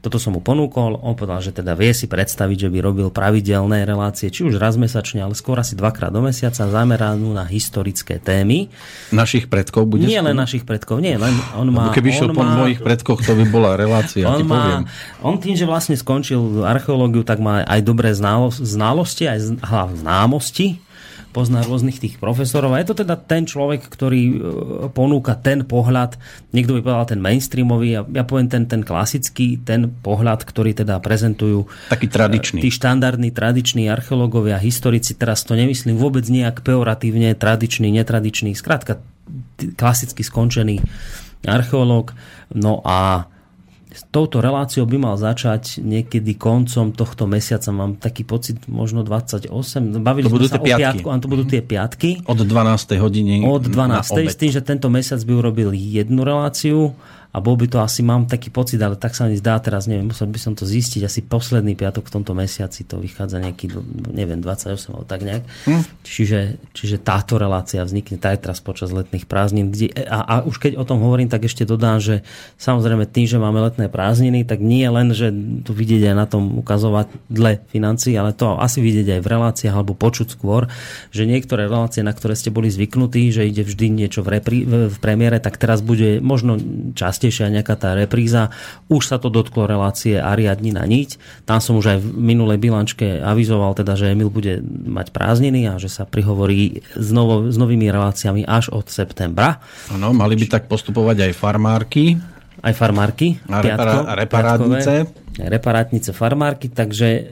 [0.01, 3.85] Toto som mu ponúkol, on povedal, že teda vie si predstaviť, že by robil pravidelné
[3.85, 8.73] relácie, či už raz mesačne, ale skôr asi dvakrát do mesiaca, zameranú na historické témy.
[9.13, 10.41] Našich predkov bude Nie len skúmať?
[10.41, 11.93] našich predkov, nie, len on má...
[11.93, 14.89] Keby on šiel po má, mojich predkoch, to by bola relácia, on, ti poviem.
[14.89, 19.61] má, on tým, že vlastne skončil archeológiu, tak má aj dobré znalo, znalosti, aj
[20.01, 20.81] známosti
[21.31, 24.35] pozná rôznych tých profesorov a je to teda ten človek, ktorý e,
[24.91, 26.19] ponúka ten pohľad,
[26.51, 30.99] niekto by povedal ten mainstreamový, ja, ja poviem ten, ten klasický, ten pohľad, ktorý teda
[30.99, 32.59] prezentujú Taký tradičný.
[32.59, 38.99] tí štandardní, tradiční archeológovia, historici, teraz to nemyslím vôbec nejak peoratívne, tradičný, netradičný, skrátka
[39.57, 40.83] t- klasicky skončený
[41.47, 42.13] archeológ.
[42.53, 43.31] No a
[43.91, 47.75] s touto reláciou by mal začať niekedy koncom tohto mesiaca.
[47.75, 49.51] Mám taký pocit, možno 28.
[49.99, 52.23] Bavili To budú sme sa tie o piatku, áno, to budú tie piatky.
[52.23, 52.47] Od 12.
[52.95, 54.15] hodiny Od na 12.
[54.15, 54.31] obed.
[54.31, 56.95] S tým, že tento mesiac by urobil jednu reláciu
[57.31, 60.11] a bol by to asi, mám taký pocit, ale tak sa mi zdá teraz, neviem,
[60.11, 63.71] musel by som to zistiť, asi posledný piatok v tomto mesiaci to vychádza nejaký,
[64.11, 65.43] neviem, 28 alebo tak nejak.
[65.63, 65.81] Hm.
[66.03, 66.39] Čiže,
[66.75, 69.71] čiže táto relácia vznikne aj teraz počas letných prázdnin.
[69.71, 72.27] Kde, a, a už keď o tom hovorím, tak ešte dodám, že
[72.59, 75.31] samozrejme tým, že máme letné prázdniny, tak nie len, že
[75.63, 79.75] tu vidieť aj na tom ukazovať dle financií, ale to asi vidieť aj v reláciách
[79.75, 80.67] alebo počuť skôr,
[81.15, 84.91] že niektoré relácie, na ktoré ste boli zvyknutí, že ide vždy niečo v, repri, v,
[84.91, 86.59] v premiére, tak teraz bude možno
[86.93, 88.49] časť častejšia nejaká tá repríza.
[88.89, 91.21] Už sa to dotklo relácie Ariadni na niť.
[91.45, 95.77] Tam som už aj v minulej bilančke avizoval teda, že Emil bude mať prázdniny a
[95.77, 99.61] že sa prihovorí s, novo, s novými reláciami až od septembra.
[99.93, 102.17] Áno, mali by tak postupovať aj farmárky.
[102.61, 103.41] Aj farmárky.
[103.49, 105.09] A repara- reparátnice.
[105.31, 107.23] Reparátnice, farmárky, takže e,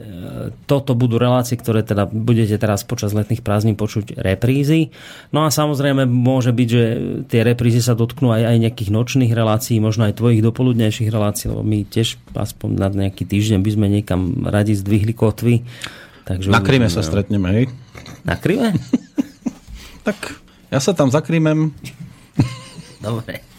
[0.66, 4.90] toto budú relácie, ktoré teda budete teraz počas letných prázdnin počuť reprízy.
[5.30, 6.84] No a samozrejme môže byť, že
[7.30, 11.62] tie reprízy sa dotknú aj, aj nejakých nočných relácií, možno aj tvojich dopoludnejších relácií, lebo
[11.62, 15.62] my tiež aspoň na nejaký týždeň by sme niekam radi zdvihli kotvy.
[16.26, 17.64] Takže na Kryme sa stretneme, hej?
[18.26, 18.74] Na Kryme?
[20.08, 20.16] tak
[20.72, 21.74] ja sa tam zakrímem.
[23.04, 23.49] Dobre.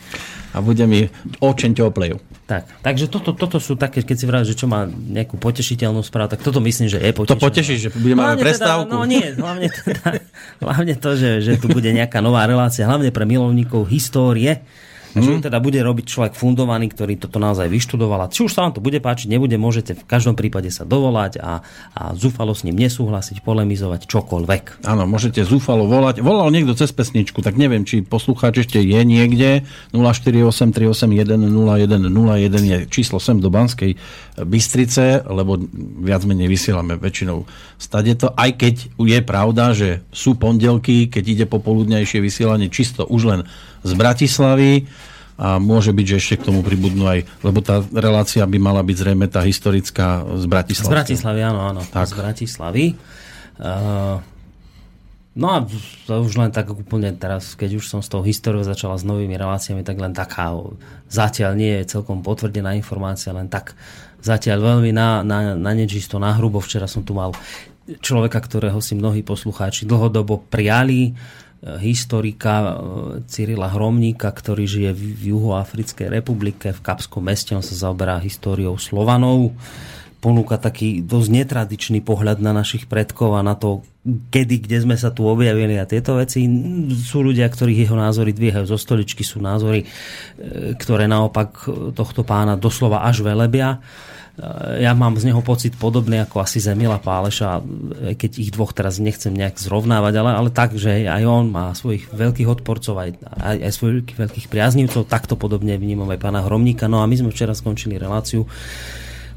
[0.51, 1.07] A bude mi
[1.39, 2.19] očeň teplej.
[2.45, 6.35] Tak, takže toto, toto sú také, keď si vrát, že čo má nejakú potešiteľnú správu,
[6.35, 7.39] tak toto myslím, že je potešiteľné.
[7.39, 8.91] To poteší, že budeme mať prestávku.
[8.91, 10.19] Teda, no nie, hlavne, teda,
[10.67, 14.59] hlavne to, že, že tu bude nejaká nová relácia, hlavne pre milovníkov histórie
[15.11, 15.21] Mm.
[15.21, 18.21] Že teda bude robiť človek fundovaný, ktorý toto naozaj vyštudoval.
[18.25, 21.43] A či už sa vám to bude páčiť, nebude, môžete v každom prípade sa dovolať
[21.43, 21.59] a,
[21.95, 24.87] a zúfalo s ním nesúhlasiť, polemizovať čokoľvek.
[24.87, 26.21] Áno, môžete zúfalo volať.
[26.23, 29.65] Volal niekto cez pesničku, tak neviem, či poslucháč ešte je niekde.
[29.91, 33.99] 0483810101 je číslo sem do Banskej
[34.45, 35.57] Bystrice, lebo
[36.01, 37.45] viac menej vysielame väčšinou
[37.77, 43.21] stade to, aj keď je pravda, že sú pondelky, keď ide popoludnejšie vysielanie čisto už
[43.27, 43.41] len
[43.81, 44.85] z Bratislavy
[45.41, 48.95] a môže byť, že ešte k tomu pribudnú aj, lebo tá relácia by mala byť
[48.97, 50.89] zrejme tá historická z Bratislavy.
[50.89, 51.81] Z Bratislavy, áno, áno.
[51.81, 52.05] Tak.
[52.05, 52.85] Z Bratislavy.
[53.57, 54.21] Uh,
[55.35, 55.57] no a
[56.07, 59.35] to už len tak úplne teraz, keď už som s tou históriou začala s novými
[59.35, 60.55] reláciami, tak len taká
[61.07, 63.73] zatiaľ nie je celkom potvrdená informácia, len tak
[64.19, 66.61] zatiaľ veľmi na, na, na nečisto, na hrubo.
[66.61, 67.33] Včera som tu mal
[67.99, 71.15] človeka, ktorého si mnohí poslucháči dlhodobo prijali
[71.61, 72.65] historika e,
[73.29, 75.03] Cyrila Hromníka, ktorý žije v
[75.33, 77.53] Juhoafrickej republike, v Kapskom meste.
[77.53, 79.53] On sa zaoberá históriou Slovanov.
[80.21, 83.81] Ponúka taký dosť netradičný pohľad na našich predkov a na to,
[84.29, 86.45] kedy, kde sme sa tu objavili a tieto veci.
[86.93, 89.87] Sú ľudia, ktorých jeho názory dvíhajú zo stoličky, sú názory, e,
[90.77, 91.65] ktoré naopak
[91.97, 93.81] tohto pána doslova až velebia
[94.79, 97.59] ja mám z neho pocit podobný ako asi Zemila Páleša,
[98.15, 102.07] keď ich dvoch teraz nechcem nejak zrovnávať, ale, ale tak, že aj on má svojich
[102.09, 106.87] veľkých odporcov, aj, aj, aj svojich veľkých priaznivcov, takto podobne vnímam aj pána Hromníka.
[106.87, 108.47] No a my sme včera skončili reláciu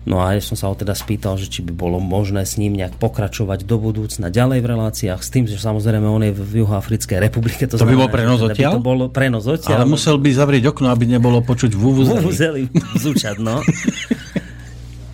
[0.04, 2.76] No a ja som sa ho teda spýtal, že či by bolo možné s ním
[2.76, 7.18] nejak pokračovať do budúcna ďalej v reláciách, s tým, že samozrejme on je v Juhoafrickej
[7.24, 7.64] republike.
[7.64, 8.72] To, to znamená, by bol prenos odtiaľ?
[8.76, 9.80] To bol prenos odtiaľ.
[9.80, 12.20] Ale musel by zavrieť okno, aby nebolo počuť vuvuzeli.
[12.20, 12.62] Vuvuzeli
[13.00, 13.64] zúčať, no.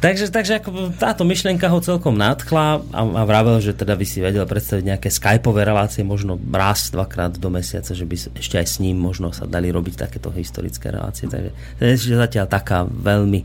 [0.00, 4.24] Takže, takže ako táto myšlienka ho celkom nadchla a, a vravel, že teda by si
[4.24, 8.76] vedel predstaviť nejaké skypové relácie, možno raz, dvakrát do mesiaca, že by ešte aj s
[8.80, 11.28] ním možno sa dali robiť takéto historické relácie.
[11.28, 13.44] Takže to je zatiaľ taká veľmi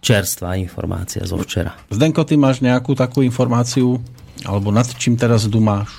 [0.00, 1.76] čerstvá informácia zo včera.
[1.92, 4.00] Zdenko, ty máš nejakú takú informáciu,
[4.44, 5.92] alebo nad čím teraz dumáš?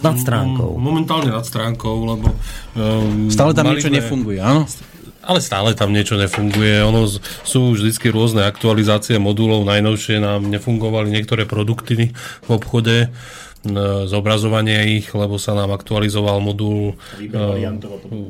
[0.00, 0.76] Nad stránkou.
[0.76, 2.28] Momentálne nad stránkou, lebo...
[2.76, 3.96] Um, Stále tam niečo sme...
[4.00, 4.68] nefunguje, áno?
[5.24, 6.84] ale stále tam niečo nefunguje.
[6.84, 7.08] Ono
[7.42, 12.12] sú vždy rôzne aktualizácie modulov, najnovšie nám nefungovali niektoré produkty
[12.44, 13.08] v obchode,
[14.04, 17.00] zobrazovanie ich, lebo sa nám aktualizoval modul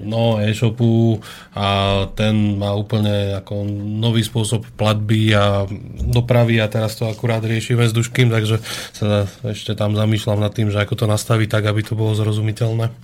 [0.06, 1.18] no, e-shopu
[1.50, 1.66] a
[2.14, 3.66] ten má úplne ako
[3.98, 5.66] nový spôsob platby a
[6.06, 8.62] dopravy a teraz to akurát riešime s Duškým, takže
[8.94, 12.94] sa ešte tam zamýšľam nad tým, že ako to nastaviť tak, aby to bolo zrozumiteľné.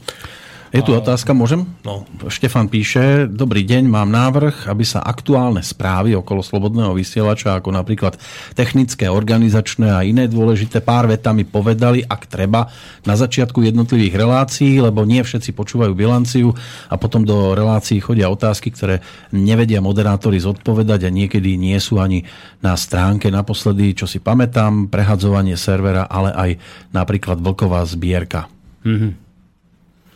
[0.70, 1.66] Je tu otázka, môžem?
[1.82, 2.06] No.
[2.30, 8.14] Štefan píše, dobrý deň, mám návrh, aby sa aktuálne správy okolo slobodného vysielača, ako napríklad
[8.54, 12.70] technické, organizačné a iné dôležité, pár vetami povedali, ak treba,
[13.02, 16.54] na začiatku jednotlivých relácií, lebo nie všetci počúvajú bilanciu
[16.86, 19.02] a potom do relácií chodia otázky, ktoré
[19.34, 22.22] nevedia moderátori zodpovedať a niekedy nie sú ani
[22.62, 23.26] na stránke.
[23.26, 26.50] Naposledy, čo si pamätám, prehadzovanie servera, ale aj
[26.94, 28.46] napríklad vlková zbierka.
[28.86, 29.29] Mm-hmm.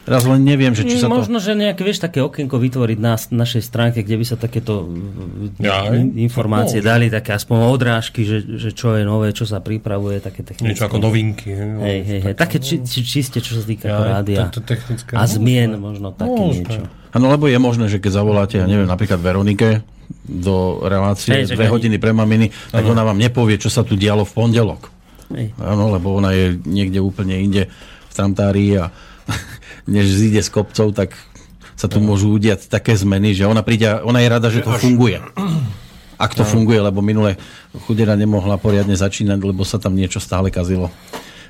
[0.04, 1.48] Teraz len neviem, že či sa Možno, to...
[1.48, 4.84] že nejaké, vieš, také okienko vytvoriť na našej stránke, kde by sa takéto
[5.56, 10.20] ja, informácie no, dali, také aspoň odrážky, že, že čo je nové, čo sa pripravuje,
[10.20, 10.76] také technické.
[10.76, 11.48] Niečo ako novinky.
[11.56, 12.34] Hej, hej, hej.
[12.36, 14.52] Také či, či, čiste, čo sa týka ja, rádia.
[15.16, 16.84] A zmien možno také niečo.
[17.16, 19.80] Áno, lebo je možné, že keď zavoláte, ja neviem, napríklad Veronike
[20.28, 24.28] do relácie hej, dve hodiny pre maminy, tak ona vám nepovie, čo sa tu dialo
[24.28, 24.92] v pondelok.
[25.64, 27.72] Áno, lebo ona je niekde úplne inde
[28.08, 28.92] v Tramtári a
[29.84, 31.16] než zíde z kopcov, tak
[31.74, 35.18] sa tu môžu udiať také zmeny, že ona príde, ona je rada, že to funguje.
[36.24, 37.34] Ak to funguje, lebo minule
[37.90, 40.94] chudera nemohla poriadne začínať, lebo sa tam niečo stále kazilo.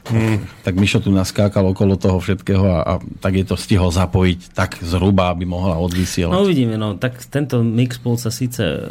[0.04, 0.20] Tak,
[0.68, 2.92] tak Mišo tu naskákal okolo toho všetkého a, a
[3.24, 6.32] tak je to stihol zapojiť tak zhruba, aby mohla odvysielať.
[6.32, 7.00] No uvidíme, no.
[7.00, 8.84] Tak tento Mixpool sa síce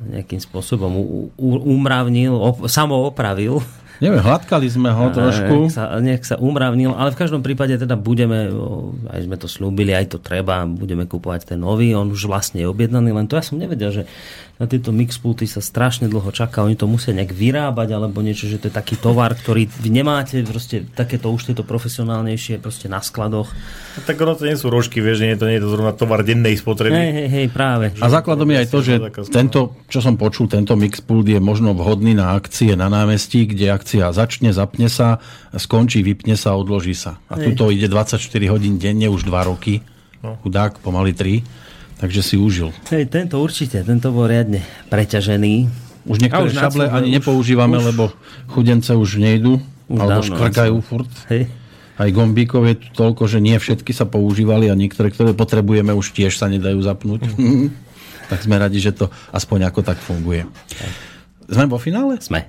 [0.00, 0.88] nejakým spôsobom
[1.36, 3.60] umravnil, op, samoopravil,
[4.00, 5.68] Neviem, hladkali sme ho trošku.
[5.68, 8.48] Nech sa, nech sa umravnil, ale v každom prípade teda budeme,
[9.12, 12.68] aj sme to slúbili, aj to treba, budeme kupovať ten nový, on už vlastne je
[12.68, 14.02] objednaný, len to ja som nevedel, že
[14.60, 18.60] na tieto mixpulty sa strašne dlho čaká, oni to musia nejak vyrábať alebo niečo, že
[18.60, 23.48] to je taký tovar, ktorý vy nemáte, proste takéto už tieto profesionálnejšie proste na skladoch.
[24.04, 26.60] Tak ono to nie sú rožky, vieš, nie, to nie je to zrovna tovar dennej
[26.60, 26.92] spotreby.
[26.92, 27.96] Hej, hej, hej, práve.
[28.04, 28.94] A základom je aj to, že
[29.32, 34.12] tento, čo som počul, tento mixpult je možno vhodný na akcie na námestí, kde akcia
[34.12, 35.24] začne, zapne sa,
[35.56, 37.16] skončí, vypne sa, odloží sa.
[37.32, 38.20] A tuto ide 24
[38.52, 39.80] hodín denne už 2 roky.
[40.20, 41.69] Chudák, pomaly 3
[42.00, 42.72] takže si užil.
[42.88, 45.68] Hej, tento určite, tento bol riadne preťažený.
[46.08, 48.04] Už niektoré už šable ani už, nepoužívame, už, lebo
[48.48, 49.60] chudence už nejdu,
[49.92, 51.12] už alebo škvrkajú furt.
[51.28, 51.52] Hej.
[52.00, 56.32] Aj gombíkov je toľko, že nie všetky sa používali a niektoré, ktoré potrebujeme, už tiež
[56.40, 57.28] sa nedajú zapnúť.
[57.36, 57.68] Mm.
[58.32, 60.48] tak sme radi, že to aspoň ako tak funguje.
[61.52, 62.16] Sme vo finále?
[62.24, 62.48] Sme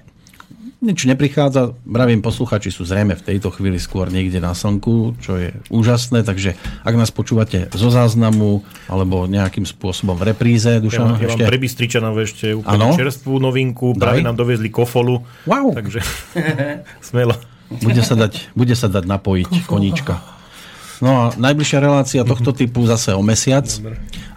[0.82, 1.78] nič neprichádza.
[1.86, 6.58] Bravím, posluchači sú zrejme v tejto chvíli skôr niekde na slnku, čo je úžasné, takže
[6.82, 11.46] ak nás počúvate zo záznamu alebo nejakým spôsobom v repríze, Dušan, ja, ja ešte...
[11.46, 12.98] mám pre Bystričanov ešte úplne ano?
[12.98, 15.70] čerstvú novinku, práve nám dovezli kofolu, wow.
[15.78, 16.02] takže
[17.14, 17.38] smelo.
[17.72, 20.41] Bude sa dať, bude sa dať napojiť koníčka.
[21.02, 23.66] No a najbližšia relácia tohto typu zase o mesiac.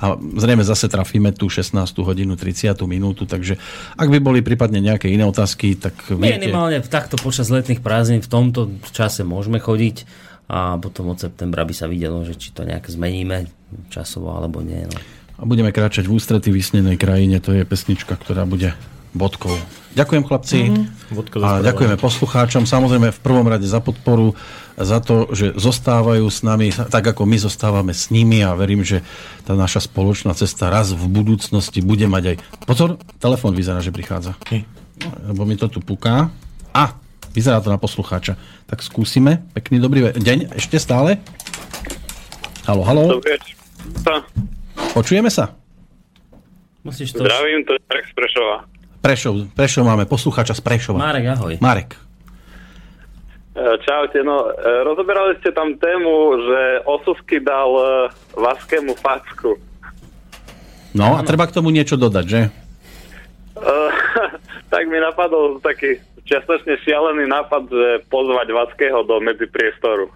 [0.00, 1.76] A zrejme zase trafíme tú 16.
[2.00, 2.72] hodinu 30.
[2.88, 3.60] minútu, takže
[3.96, 6.44] ak by boli prípadne nejaké iné otázky, tak viete...
[6.44, 10.04] Minimálne takto počas letných prázdnin v tomto čase môžeme chodiť
[10.48, 13.48] a potom od septembra by sa videlo, že či to nejak zmeníme
[13.88, 14.84] časovo alebo nie.
[14.84, 14.96] No.
[15.40, 18.76] A budeme kráčať v ústrety vysnenej krajine, to je pesnička, ktorá bude
[19.16, 19.54] bodkou.
[19.94, 21.38] Ďakujem chlapci mm-hmm.
[21.38, 22.66] a ďakujeme poslucháčom.
[22.66, 24.34] Samozrejme v prvom rade za podporu
[24.74, 29.06] za to, že zostávajú s nami, tak ako my zostávame s nimi a verím, že
[29.46, 32.36] tá naša spoločná cesta raz v budúcnosti bude mať aj...
[32.66, 34.34] Pozor, telefon vyzerá, že prichádza.
[34.50, 34.64] Hm.
[35.30, 36.30] Lebo mi to tu puká.
[36.74, 36.98] A,
[37.30, 38.34] vyzerá to na poslucháča.
[38.66, 39.46] Tak skúsime.
[39.54, 41.22] Pekný dobrý deň, ešte stále.
[42.66, 43.20] Halo, halo.
[43.20, 43.38] Dobrý
[44.94, 45.54] Počujeme sa?
[46.84, 47.24] Musíš to...
[47.24, 48.56] Zdravím, to je Marek z Prešova.
[49.04, 50.98] Prešov, Prešov máme poslucháča z Prešova.
[51.00, 51.54] Marek, ahoj.
[51.60, 52.03] Marek.
[53.54, 57.86] E, čaute, no e, rozoberali ste tam tému, že Osusky dal e,
[58.34, 59.54] Vaskému facku.
[60.90, 62.42] No a treba k tomu niečo dodať, že?
[63.54, 63.90] Uh,
[64.74, 70.10] tak mi napadol taký čiastočne šialený nápad, že pozvať Vaského do medzipriestoru.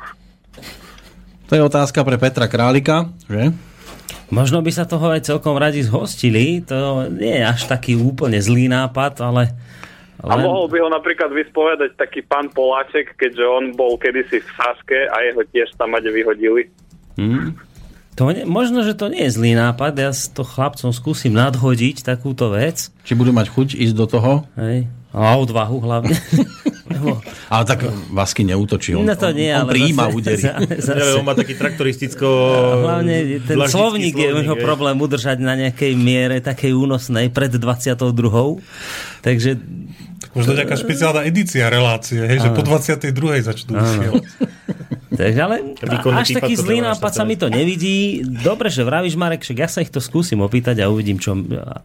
[1.47, 3.55] To je otázka pre Petra Králika, že?
[4.29, 8.69] Možno by sa toho aj celkom radi zhostili, to nie je až taký úplne zlý
[8.69, 9.57] nápad, ale
[10.27, 10.35] len...
[10.35, 15.07] A mohol by ho napríklad vyspovedať taký pán Poláček, keďže on bol kedysi v Saske
[15.07, 16.67] a jeho tiež tam ade vyhodili.
[17.15, 17.55] Hmm.
[18.19, 22.03] To ne, možno, že to nie je zlý nápad, ja s to chlapcom skúsim nadhodiť
[22.03, 22.91] takúto vec.
[23.07, 24.33] Či budú mať chuť ísť do toho?
[24.59, 24.91] Hej.
[25.15, 26.19] A odvahu hlavne.
[27.53, 30.43] ale tak Vasky neútočí, on, no to nie, on, on príjima údery.
[31.19, 32.27] on má taký traktoristicko...
[32.85, 38.03] hlavne ten slovník je jeho problém udržať na nejakej miere takej únosnej pred 22.
[39.23, 39.51] Takže...
[40.19, 43.15] Tak možno nejaká špeciálna edícia relácie, hej, že po 22.
[43.47, 44.25] začnú vysielať.
[45.19, 45.57] Takže ale
[46.15, 48.23] až taký zlý nápad sa mi to nevidí.
[48.23, 51.35] Dobre, že vravíš, Marek, však ja sa ich to skúsim opýtať a uvidím, čo,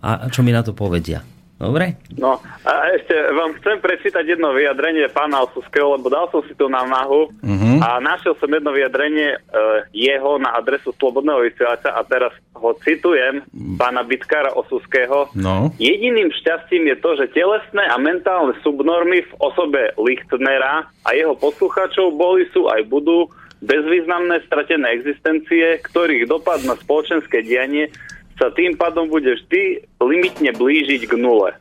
[0.04, 1.26] a, čo mi na to povedia.
[1.64, 1.95] Dobre?
[2.20, 6.68] No a ešte vám chcem prečítať jedno vyjadrenie pána Osuského, lebo dal som si to
[6.68, 7.78] na náhu uh-huh.
[7.80, 13.47] a našiel som jedno vyjadrenie uh, jeho na adresu Slobodného vysielača a teraz ho citujem,
[13.80, 15.32] pána Bitkára Osuského.
[15.39, 15.72] No.
[15.80, 22.11] Jediným šťastím je to, že telesné a mentálne subnormy v osobe Lichtnera a jeho poslucháčov
[22.11, 23.32] boli, sú aj budú
[23.64, 27.88] bezvýznamné stratené existencie, ktorých dopad na spoločenské dianie
[28.38, 31.54] sa tým pádom bude vždy limitne blížiť k nule.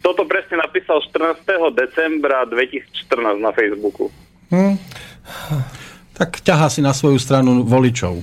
[0.00, 1.44] Toto presne napísal 14.
[1.76, 4.08] decembra 2014 na Facebooku.
[4.48, 4.80] Hm.
[6.16, 8.20] Tak ťahá si na svoju stranu voličov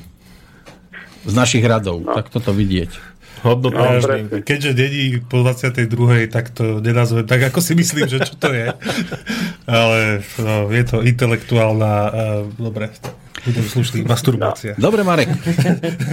[1.28, 2.02] z našich radov.
[2.02, 2.18] No.
[2.18, 3.18] Tak toto vidieť.
[3.46, 6.26] Hodnotná no, Keďže dedí po 22.
[6.26, 8.74] tak to nenazvem tak, ako si myslím, že čo to je.
[9.70, 11.94] Ale no, je to intelektuálna...
[12.10, 12.90] Uh, dobre.
[13.38, 14.74] Budem slušný, masturbácia.
[14.76, 15.30] Dobre, Marek.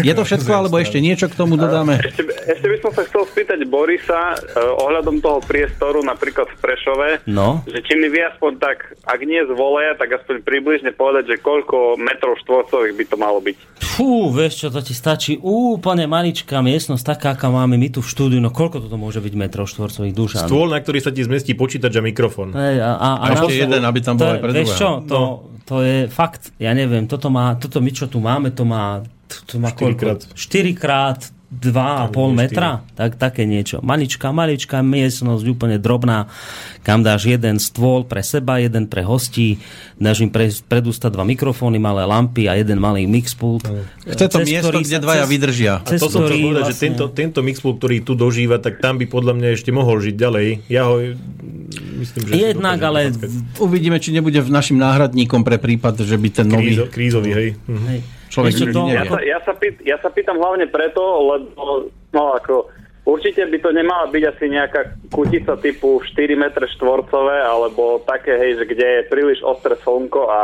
[0.01, 1.97] Je to všetko, alebo ešte niečo k tomu dodáme?
[1.99, 4.39] Ešte, ešte by som sa chcel spýtať Borisa uh,
[4.81, 7.65] ohľadom toho priestoru, napríklad v Prešove, No.
[7.65, 11.37] že či mi vie aspoň tak, ak nie z voleja, tak aspoň približne povedať, že
[11.39, 13.57] koľko metrov štvorcových by to malo byť.
[13.81, 18.09] Fú, vieš čo, to ti stačí úplne maličká miestnosť, taká, aká máme my tu v
[18.09, 20.39] štúdiu, no koľko toto môže byť metrov štvorcových duša?
[20.45, 22.53] Stôl, na ktorý sa ti zmestí počítač a mikrofón.
[22.53, 25.19] Hej, a, a, A ešte jeden, aby tam bol aj pre Vieš čo, to,
[25.65, 29.01] to je fakt, ja neviem, toto má, toto my čo tu máme, to má,
[29.49, 30.21] to má Štyrikrát.
[30.29, 30.37] koľko?
[30.37, 31.21] 4 krát
[31.55, 33.79] 2,5 metra, tak také niečo.
[33.81, 36.27] Maličká, maličká miestnosť, úplne drobná,
[36.83, 39.63] kam dáš jeden stôl pre seba, jeden pre hostí,
[39.97, 43.65] dáš im pre, pred ústa dva mikrofóny, malé lampy a jeden malý mixpult.
[44.05, 45.73] Chce to miesto, ktorý kde dvaja cez- vydržia.
[45.81, 48.57] A cez to som chcel ktorý povedať, že vlastne- tento, tento mixpool, ktorý tu dožíva,
[48.59, 50.47] tak tam by podľa mňa ešte mohol žiť ďalej.
[50.69, 51.01] Ja ho
[52.01, 52.33] myslím, že...
[52.53, 53.15] Jednak, ale.
[53.63, 57.49] Uvidíme, či nebude v našim náhradníkom pre prípad, že by ten nový Krízo, krízový, hej.
[57.65, 57.87] Mhm.
[57.89, 58.01] hej.
[58.29, 58.97] Človek to- nevie.
[58.97, 62.71] Ja sa, ja, sa pýt, ja sa pýtam hlavne preto, lebo no ako,
[63.05, 68.63] určite by to nemala byť asi nejaká kutica typu 4 m štvorcové, alebo také, hej,
[68.63, 70.43] že kde je príliš ostré slnko a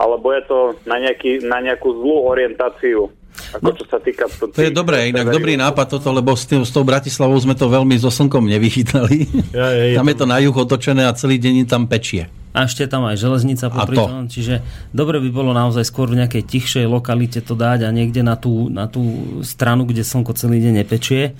[0.00, 3.12] alebo je to na, nejaký, na nejakú zlú orientáciu.
[3.58, 4.28] Ako čo sa týka...
[4.30, 7.66] To je dobré, inak dobrý nápad toto, lebo s, tým, s tou Bratislavou sme to
[7.66, 9.26] veľmi so slnkom nevychytali.
[9.50, 12.30] Ja, ja, ja, tam je to na juh otočené a celý deň tam pečie.
[12.50, 14.10] A ešte tam aj železnica A popri to.
[14.10, 14.58] tom, čiže
[14.90, 18.66] dobre by bolo naozaj skôr v nejakej tichšej lokalite to dať a niekde na tú,
[18.66, 21.38] na tú stranu, kde slnko celý deň nepečie.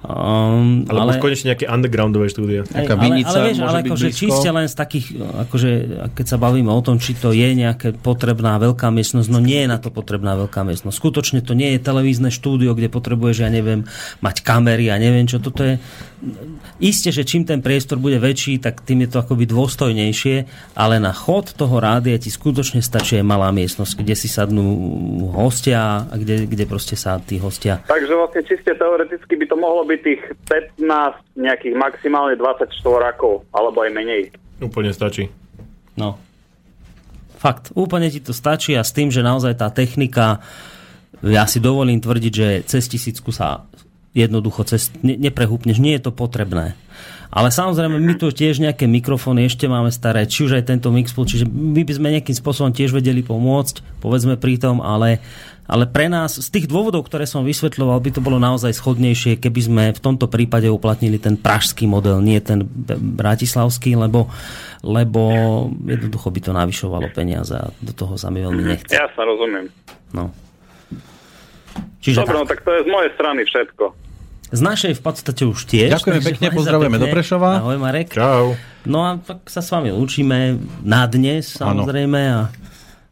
[0.00, 2.64] Um, Alebo ale, konečne nejaké undergroundové štúdia.
[2.64, 5.70] Hej, Taká ale, vinica ale vieš, môže ale byť akože čiste len z takých, akože,
[6.16, 9.68] keď sa bavíme o tom, či to je nejaká potrebná veľká miestnosť, no nie je
[9.68, 10.96] na to potrebná veľká miestnosť.
[10.96, 13.84] Skutočne to nie je televízne štúdio, kde potrebuješ, ja neviem,
[14.24, 15.36] mať kamery a neviem čo.
[15.36, 15.76] Toto je...
[16.80, 20.36] Isté, že čím ten priestor bude väčší, tak tým je to akoby dôstojnejšie,
[20.76, 24.64] ale na chod toho rádia ti skutočne stačí aj malá miestnosť, kde si sadnú
[25.32, 29.82] hostia a kde, kde proste sa tí hostia Takže vlastne čiste teoreticky by to mohlo
[29.82, 30.86] byť tých 15,
[31.34, 34.22] nejakých maximálne 24 rokov, alebo aj menej.
[34.62, 35.26] Úplne stačí.
[35.98, 36.20] No.
[37.40, 40.44] Fakt, úplne ti to stačí a s tým, že naozaj tá technika,
[41.24, 43.64] ja si dovolím tvrdiť, že cez tisícku sa
[44.12, 46.76] jednoducho cez, ne, neprehúpneš, nie je to potrebné.
[47.30, 51.30] Ale samozrejme, my tu tiež nejaké mikrofóny ešte máme staré, či už aj tento Mixpool,
[51.30, 55.22] čiže my by sme nejakým spôsobom tiež vedeli pomôcť, povedzme pri tom, ale,
[55.70, 59.60] ale pre nás, z tých dôvodov, ktoré som vysvetľoval, by to bolo naozaj schodnejšie, keby
[59.62, 62.66] sme v tomto prípade uplatnili ten pražský model, nie ten
[62.98, 64.26] bratislavský, lebo,
[64.82, 65.22] lebo
[65.86, 68.90] jednoducho by to navyšovalo peniaze a do toho sa mi veľmi nechce.
[68.90, 69.70] Ja sa rozumiem.
[70.10, 70.34] No.
[72.02, 72.58] Čiže Dobre, no tak.
[72.58, 74.09] tak to je z mojej strany všetko.
[74.50, 75.94] Z našej v podstate už tiež.
[75.94, 77.06] Ďakujeme pekne, sa pozdravujeme pekne.
[77.06, 77.50] do Prešova.
[77.62, 78.10] Ahoj Marek.
[78.10, 78.58] Čau.
[78.82, 82.50] No a tak sa s vami lúčime na dnes samozrejme a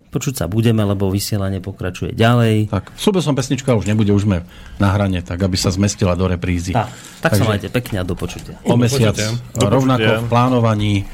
[0.08, 2.72] počuť sa budeme, lebo vysielanie pokračuje ďalej.
[2.72, 4.40] Tak, slúbil som pesnička už nebude, už sme
[4.80, 6.72] na hrane, tak aby sa zmestila do reprízy.
[6.72, 6.88] Tak,
[7.20, 8.56] tak sa Takže- majte pekne a do počutia.
[8.64, 9.36] O mesiac, počutia.
[9.60, 11.04] Do rovnako v plánovaní e,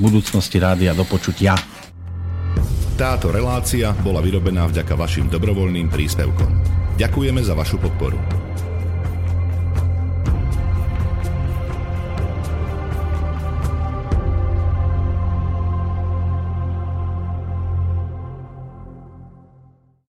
[0.00, 1.52] budúcnosti rádia do počutia.
[2.96, 6.50] Táto relácia bola vyrobená vďaka vašim dobrovoľným príspevkom.
[6.96, 8.16] Ďakujeme za vašu podporu.